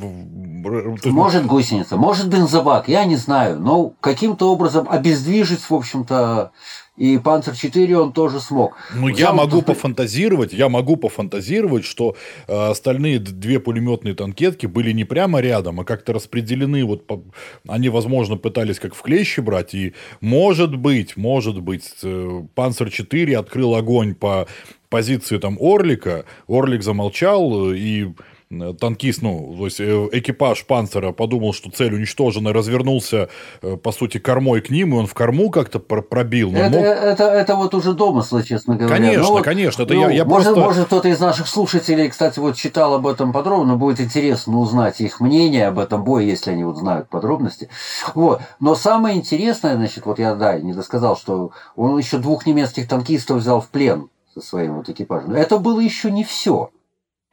то 0.62 0.92
есть... 0.92 1.06
Может 1.06 1.46
гусеница, 1.46 1.96
может 1.96 2.28
бензобак, 2.28 2.88
я 2.88 3.04
не 3.06 3.16
знаю, 3.16 3.58
но 3.58 3.92
каким-то 4.00 4.52
образом 4.52 4.86
обездвижить, 4.88 5.68
в 5.68 5.74
общем-то, 5.74 6.52
и 6.96 7.18
Панцер-4 7.18 7.94
он 7.94 8.12
тоже 8.12 8.40
смог. 8.40 8.76
Ну, 8.94 9.08
я 9.08 9.32
могу 9.32 9.60
то... 9.60 9.66
пофантазировать, 9.66 10.52
я 10.52 10.68
могу 10.68 10.96
пофантазировать, 10.96 11.84
что 11.84 12.16
э, 12.48 12.70
остальные 12.70 13.18
две 13.18 13.60
пулеметные 13.60 14.14
танкетки 14.14 14.66
были 14.66 14.92
не 14.92 15.04
прямо 15.04 15.40
рядом, 15.40 15.80
а 15.80 15.84
как-то 15.84 16.14
распределены. 16.14 16.84
Вот 16.84 17.06
по... 17.06 17.22
Они, 17.68 17.90
возможно, 17.90 18.36
пытались 18.36 18.78
как 18.78 18.94
в 18.94 19.02
клещи 19.02 19.40
брать. 19.40 19.74
И 19.74 19.94
может 20.20 20.76
быть, 20.76 21.16
может 21.16 21.60
быть, 21.60 21.92
э, 22.02 22.42
Панцер-4 22.54 23.34
открыл 23.36 23.74
огонь 23.74 24.14
по 24.14 24.46
позиции 24.88 25.36
там 25.36 25.58
Орлика. 25.60 26.24
Орлик 26.48 26.82
замолчал 26.82 27.72
э, 27.72 27.76
и 27.76 28.14
танкист, 28.48 29.22
ну, 29.22 29.54
то 29.58 29.64
есть 29.64 29.80
э, 29.80 30.08
экипаж 30.12 30.64
панцера 30.66 31.12
подумал, 31.12 31.52
что 31.52 31.70
цель 31.70 31.94
уничтожена, 31.94 32.52
развернулся, 32.52 33.28
э, 33.60 33.76
по 33.76 33.90
сути, 33.90 34.18
кормой 34.18 34.60
к 34.60 34.70
ним, 34.70 34.94
и 34.94 34.98
он 34.98 35.06
в 35.06 35.14
корму 35.14 35.50
как-то 35.50 35.80
пробил. 35.80 36.52
Это, 36.54 36.70
мог... 36.70 36.84
это, 36.84 37.24
это 37.24 37.56
вот 37.56 37.74
уже 37.74 37.92
домыслы, 37.92 38.44
честно 38.44 38.76
говоря. 38.76 38.94
Конечно, 38.94 39.22
ну, 39.22 39.30
вот, 39.30 39.44
конечно. 39.44 39.82
Это 39.82 39.94
ну, 39.94 40.02
я, 40.02 40.10
я 40.10 40.24
может, 40.24 40.54
просто... 40.54 40.64
может, 40.64 40.86
кто-то 40.86 41.08
из 41.08 41.18
наших 41.18 41.48
слушателей, 41.48 42.08
кстати, 42.08 42.38
вот 42.38 42.56
читал 42.56 42.94
об 42.94 43.06
этом 43.08 43.32
подробно, 43.32 43.76
будет 43.76 44.00
интересно 44.00 44.58
узнать 44.58 45.00
их 45.00 45.20
мнение 45.20 45.66
об 45.66 45.80
этом 45.80 46.04
бое, 46.04 46.24
если 46.24 46.52
они 46.52 46.62
вот 46.62 46.76
знают 46.76 47.08
подробности. 47.08 47.68
Вот. 48.14 48.42
Но 48.60 48.76
самое 48.76 49.16
интересное, 49.16 49.74
значит, 49.74 50.06
вот 50.06 50.20
я, 50.20 50.34
да, 50.36 50.58
не 50.60 50.72
досказал, 50.72 51.16
что 51.16 51.50
он 51.74 51.98
еще 51.98 52.18
двух 52.18 52.46
немецких 52.46 52.88
танкистов 52.88 53.38
взял 53.38 53.60
в 53.60 53.68
плен 53.68 54.08
со 54.32 54.40
своим 54.40 54.76
вот 54.76 54.88
экипажем. 54.88 55.32
Это 55.32 55.58
было 55.58 55.80
еще 55.80 56.12
не 56.12 56.22
все. 56.22 56.70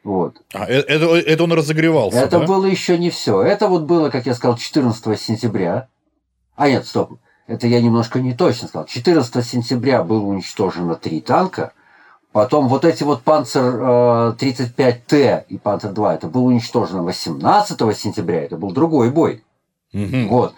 Вот. 0.03 0.41
А, 0.53 0.65
э, 0.65 0.79
это, 0.81 1.15
это 1.15 1.43
он 1.43 1.53
разогревался, 1.53 2.17
Это 2.17 2.39
да? 2.39 2.45
было 2.45 2.65
еще 2.65 2.97
не 2.97 3.09
все. 3.09 3.41
Это 3.41 3.67
вот 3.67 3.83
было, 3.83 4.09
как 4.09 4.25
я 4.25 4.33
сказал, 4.35 4.57
14 4.57 5.19
сентября. 5.19 5.87
А 6.55 6.69
нет, 6.69 6.85
стоп. 6.85 7.19
Это 7.47 7.67
я 7.67 7.81
немножко 7.81 8.19
не 8.19 8.33
точно 8.33 8.67
сказал. 8.67 8.85
14 8.85 9.45
сентября 9.45 10.03
было 10.03 10.23
уничтожено 10.25 10.95
три 10.95 11.21
танка. 11.21 11.73
Потом 12.31 12.67
вот 12.67 12.83
эти 12.83 13.03
вот 13.03 13.21
Панцер 13.21 13.75
35Т 14.35 15.11
э, 15.11 15.45
и 15.49 15.57
Панцер 15.57 15.91
2, 15.91 16.15
это 16.15 16.27
было 16.27 16.43
уничтожено 16.43 17.03
18 17.03 17.97
сентября. 17.97 18.43
Это 18.43 18.57
был 18.57 18.71
другой 18.71 19.11
бой. 19.11 19.43
Угу. 19.93 20.27
Вот. 20.29 20.55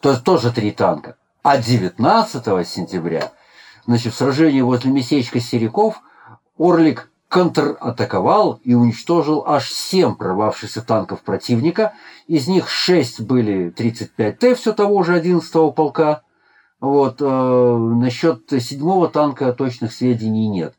То 0.00 0.10
есть 0.10 0.24
тоже 0.24 0.52
три 0.52 0.70
танка. 0.70 1.16
А 1.42 1.58
19 1.58 2.68
сентября, 2.68 3.32
значит, 3.86 4.14
в 4.14 4.16
сражении 4.16 4.60
возле 4.60 4.90
местечка 4.90 5.40
Сериков 5.40 6.00
Орлик 6.58 7.10
контратаковал 7.28 8.60
и 8.64 8.74
уничтожил 8.74 9.44
аж 9.46 9.70
7 9.70 10.14
прорвавшихся 10.16 10.82
танков 10.82 11.20
противника. 11.20 11.92
Из 12.26 12.48
них 12.48 12.68
6 12.68 13.20
были 13.20 13.72
35Т, 13.76 14.54
все 14.54 14.72
того 14.72 15.02
же 15.02 15.18
11-го 15.18 15.72
полка. 15.72 16.22
Вот, 16.80 17.16
э, 17.20 17.24
насчет 17.24 18.44
седьмого 18.60 19.08
танка 19.08 19.52
точных 19.52 19.92
сведений 19.92 20.48
нет. 20.48 20.74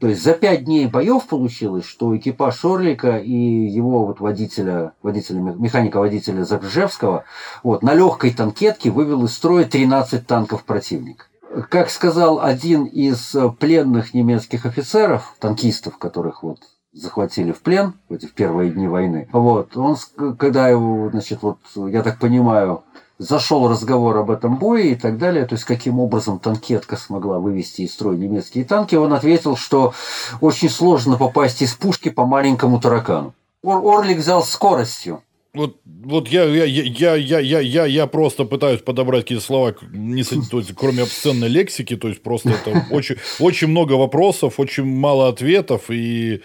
То 0.00 0.08
есть 0.08 0.24
за 0.24 0.32
пять 0.32 0.64
дней 0.64 0.86
боев 0.86 1.26
получилось, 1.26 1.84
что 1.84 2.16
экипаж 2.16 2.64
Орлика 2.64 3.18
и 3.18 3.32
его 3.32 4.06
вот 4.06 4.18
водителя, 4.18 4.92
водителя 5.02 5.38
механика-водителя 5.38 6.42
Загржевского 6.44 7.24
вот, 7.62 7.84
на 7.84 7.94
легкой 7.94 8.32
танкетке 8.32 8.90
вывел 8.90 9.24
из 9.24 9.34
строя 9.34 9.64
13 9.64 10.26
танков 10.26 10.64
противника. 10.64 11.26
Как 11.68 11.90
сказал 11.90 12.40
один 12.40 12.84
из 12.84 13.34
э, 13.34 13.48
пленных 13.48 14.12
немецких 14.12 14.66
офицеров, 14.66 15.36
танкистов, 15.38 15.98
которых 15.98 16.42
вот 16.42 16.58
захватили 16.92 17.52
в 17.52 17.60
плен 17.60 17.94
в 18.08 18.32
первые 18.32 18.70
дни 18.70 18.88
войны. 18.88 19.28
Вот, 19.32 19.76
он, 19.76 19.96
когда 20.36 20.68
его, 20.68 21.10
значит, 21.10 21.42
вот, 21.42 21.58
я 21.74 22.02
так 22.02 22.18
понимаю, 22.18 22.82
зашел 23.18 23.68
разговор 23.68 24.16
об 24.16 24.30
этом 24.30 24.56
бое 24.56 24.84
и 24.84 24.94
так 24.94 25.18
далее, 25.18 25.44
то 25.44 25.54
есть 25.54 25.64
каким 25.64 26.00
образом 26.00 26.38
танкетка 26.38 26.96
смогла 26.96 27.38
вывести 27.38 27.82
из 27.82 27.92
строя 27.92 28.16
немецкие 28.16 28.64
танки, 28.64 28.94
он 28.96 29.12
ответил, 29.12 29.56
что 29.56 29.92
очень 30.40 30.70
сложно 30.70 31.16
попасть 31.16 31.62
из 31.62 31.74
пушки 31.74 32.10
по 32.10 32.26
маленькому 32.26 32.80
таракану. 32.80 33.34
Орлик 33.62 34.18
взял 34.18 34.42
скоростью 34.42 35.22
вот, 35.54 35.80
вот 35.84 36.28
я, 36.28 36.44
я, 36.44 36.64
я, 36.64 37.14
я, 37.14 37.38
я, 37.38 37.60
я, 37.60 37.86
я 37.86 38.06
просто 38.06 38.44
пытаюсь 38.44 38.82
подобрать 38.82 39.22
какие-то 39.22 39.44
слова, 39.44 39.74
не, 39.92 40.24
то 40.24 40.58
есть, 40.58 40.74
кроме 40.74 41.02
обсценной 41.02 41.48
лексики, 41.48 41.96
то 41.96 42.08
есть 42.08 42.22
просто 42.22 42.50
это 42.50 42.86
очень, 42.90 43.16
очень 43.38 43.68
много 43.68 43.92
вопросов, 43.92 44.58
очень 44.58 44.84
мало 44.84 45.28
ответов, 45.28 45.90
и 45.90 46.42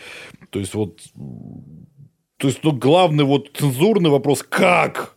то 0.51 0.60
есть 0.60 0.76
вот, 0.76 0.99
то 2.38 2.47
есть 2.47 2.64
ну, 2.64 2.72
главный 2.72 3.24
вот 3.24 3.49
цензурный 3.55 4.12
вопрос, 4.12 4.43
как? 4.47 5.16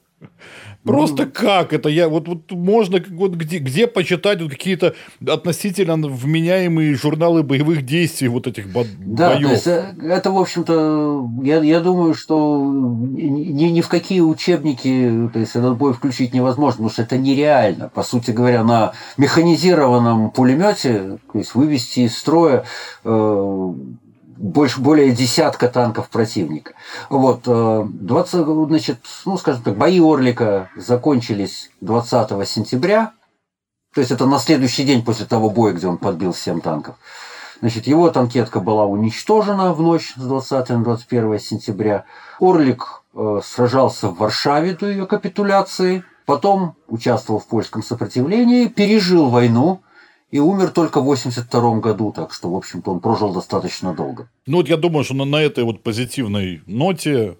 Просто 0.84 1.26
ну, 1.26 1.30
как 1.32 1.72
это? 1.72 1.88
Я 1.88 2.08
вот, 2.08 2.26
вот 2.26 2.50
можно 2.50 3.00
вот 3.10 3.34
где, 3.34 3.58
где 3.58 3.86
почитать 3.86 4.42
вот 4.42 4.50
какие-то 4.50 4.94
относительно 5.24 6.08
вменяемые 6.08 6.94
журналы 6.94 7.44
боевых 7.44 7.86
действий 7.86 8.26
вот 8.26 8.48
этих 8.48 8.72
бо- 8.72 8.84
да, 8.98 9.30
боев? 9.30 9.46
То 9.46 9.52
есть, 9.54 9.66
э, 9.68 9.94
это, 10.02 10.32
в 10.32 10.38
общем-то, 10.38 11.28
я, 11.44 11.62
я 11.62 11.78
думаю, 11.80 12.14
что 12.14 12.60
ни, 12.64 13.64
ни 13.64 13.80
в 13.80 13.88
какие 13.88 14.20
учебники 14.20 15.30
то 15.32 15.38
есть, 15.38 15.54
этот 15.54 15.76
бой 15.76 15.92
включить 15.92 16.34
невозможно, 16.34 16.72
потому 16.78 16.90
что 16.90 17.02
это 17.02 17.16
нереально. 17.16 17.88
По 17.88 18.02
сути 18.02 18.32
говоря, 18.32 18.64
на 18.64 18.92
механизированном 19.16 20.32
пулемете 20.32 21.18
то 21.32 21.38
есть, 21.38 21.54
вывести 21.54 22.00
из 22.00 22.18
строя 22.18 22.64
э, 23.04 23.74
больше, 24.36 24.80
более 24.80 25.12
десятка 25.12 25.68
танков 25.68 26.08
противника. 26.08 26.74
Вот, 27.10 27.42
20, 27.44 28.34
э, 28.34 28.66
значит, 28.68 28.98
ну, 29.24 29.38
скажем 29.38 29.62
так, 29.62 29.76
бои 29.76 30.00
Орлика 30.00 30.70
закончились 30.76 31.70
20 31.80 32.48
сентября, 32.48 33.12
то 33.94 34.00
есть 34.00 34.10
это 34.10 34.26
на 34.26 34.38
следующий 34.38 34.84
день 34.84 35.04
после 35.04 35.26
того 35.26 35.50
боя, 35.50 35.72
где 35.72 35.86
он 35.86 35.98
подбил 35.98 36.34
7 36.34 36.60
танков. 36.60 36.96
Значит, 37.60 37.86
его 37.86 38.10
танкетка 38.10 38.58
была 38.58 38.86
уничтожена 38.86 39.72
в 39.72 39.80
ночь 39.80 40.14
с 40.16 40.20
20 40.20 40.68
на 40.70 40.82
21 40.82 41.38
сентября. 41.38 42.04
Орлик 42.40 43.02
э, 43.14 43.40
сражался 43.44 44.08
в 44.08 44.16
Варшаве 44.18 44.74
до 44.74 44.88
ее 44.88 45.06
капитуляции, 45.06 46.02
потом 46.26 46.74
участвовал 46.88 47.38
в 47.38 47.46
польском 47.46 47.84
сопротивлении, 47.84 48.66
пережил 48.66 49.28
войну, 49.28 49.80
и 50.32 50.40
умер 50.40 50.70
только 50.70 51.00
в 51.00 51.04
82 51.04 51.80
году, 51.80 52.12
так 52.12 52.32
что, 52.32 52.50
в 52.50 52.56
общем-то, 52.56 52.92
он 52.92 53.00
прожил 53.00 53.32
достаточно 53.32 53.94
долго. 53.94 54.28
Ну 54.46 54.56
вот 54.56 54.68
я 54.68 54.76
думаю, 54.76 55.04
что 55.04 55.14
на, 55.14 55.24
на 55.26 55.36
этой 55.36 55.62
вот 55.62 55.82
позитивной 55.82 56.62
ноте 56.66 57.36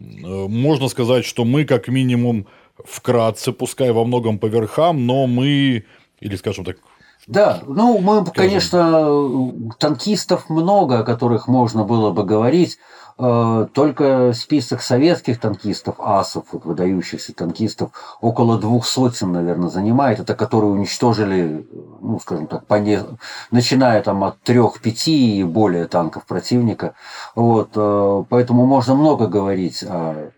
э, 0.00 0.48
можно 0.48 0.88
сказать, 0.88 1.24
что 1.24 1.44
мы 1.44 1.64
как 1.64 1.86
минимум 1.88 2.46
вкратце, 2.84 3.52
пускай 3.52 3.92
во 3.92 4.04
многом 4.04 4.38
по 4.38 4.46
верхам, 4.46 5.06
но 5.06 5.28
мы, 5.28 5.84
или 6.20 6.36
скажем 6.36 6.64
так, 6.64 6.78
да, 7.26 7.60
ну 7.66 7.98
мы, 7.98 8.24
скажем... 8.26 8.34
конечно, 8.34 9.52
танкистов 9.78 10.48
много, 10.48 11.00
о 11.00 11.04
которых 11.04 11.48
можно 11.48 11.84
было 11.84 12.10
бы 12.10 12.24
говорить. 12.24 12.78
Э, 13.20 13.66
только 13.74 14.32
список 14.32 14.80
советских 14.80 15.40
танкистов, 15.40 15.96
асов, 15.98 16.44
вот, 16.52 16.64
выдающихся 16.64 17.34
танкистов, 17.34 17.90
около 18.20 18.58
двух 18.58 18.86
сотен, 18.86 19.32
наверное, 19.32 19.70
занимает. 19.70 20.20
Это 20.20 20.34
которые 20.36 20.70
уничтожили, 20.70 21.66
ну, 22.00 22.20
скажем 22.20 22.46
так, 22.46 22.66
по 22.66 22.74
не... 22.74 23.00
начиная 23.50 24.00
там 24.02 24.22
от 24.22 24.40
трех-пяти 24.42 25.40
и 25.40 25.44
более 25.44 25.86
танков 25.86 26.26
противника. 26.26 26.94
Вот, 27.34 27.70
э, 27.74 28.24
поэтому 28.28 28.66
можно 28.66 28.94
много 28.94 29.26
говорить 29.26 29.82
о 29.82 30.30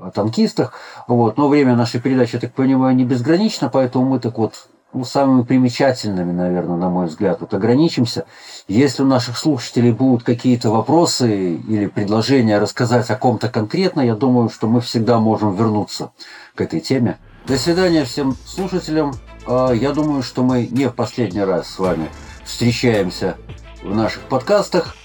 о 0.00 0.10
танкистах. 0.10 0.72
Вот. 1.06 1.38
Но 1.38 1.48
время 1.48 1.76
нашей 1.76 2.00
передачи, 2.00 2.34
я 2.34 2.40
так 2.40 2.52
понимаю, 2.52 2.96
не 2.96 3.04
безгранично, 3.04 3.68
поэтому 3.68 4.04
мы 4.04 4.18
так 4.18 4.36
вот 4.36 4.66
ну, 4.94 5.04
самыми 5.04 5.42
примечательными, 5.42 6.32
наверное, 6.32 6.76
на 6.76 6.88
мой 6.88 7.06
взгляд, 7.06 7.40
вот 7.40 7.52
ограничимся. 7.54 8.26
Если 8.68 9.02
у 9.02 9.06
наших 9.06 9.36
слушателей 9.36 9.92
будут 9.92 10.22
какие-то 10.22 10.70
вопросы 10.70 11.56
или 11.56 11.86
предложения 11.86 12.58
рассказать 12.58 13.10
о 13.10 13.16
ком-то 13.16 13.48
конкретно, 13.48 14.00
я 14.00 14.14
думаю, 14.14 14.48
что 14.48 14.66
мы 14.66 14.80
всегда 14.80 15.18
можем 15.18 15.54
вернуться 15.54 16.12
к 16.54 16.60
этой 16.60 16.80
теме. 16.80 17.18
До 17.46 17.58
свидания 17.58 18.04
всем 18.04 18.36
слушателям. 18.46 19.14
А, 19.46 19.72
я 19.72 19.92
думаю, 19.92 20.22
что 20.22 20.42
мы 20.42 20.66
не 20.70 20.88
в 20.88 20.94
последний 20.94 21.42
раз 21.42 21.68
с 21.68 21.78
вами 21.78 22.08
встречаемся 22.44 23.36
в 23.82 23.94
наших 23.94 24.22
подкастах. 24.22 24.96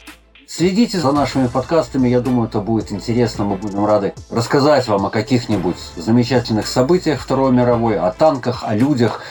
Следите 0.51 0.99
за 0.99 1.11
нашими 1.11 1.45
подкастами, 1.45 2.07
я 2.09 2.21
думаю, 2.21 2.47
это 2.47 2.59
будет 2.59 2.91
интересно. 2.91 3.43
Мы 3.43 3.55
будем 3.55 3.85
рады 3.85 4.15
рассказать 4.31 4.87
вам 4.87 5.05
о 5.05 5.11
каких-нибудь 5.11 5.77
замечательных 5.95 6.65
событиях 6.65 7.21
Второй 7.21 7.51
мировой, 7.51 7.99
о 7.99 8.11
танках, 8.11 8.63
о 8.63 8.73
людях, 8.73 9.21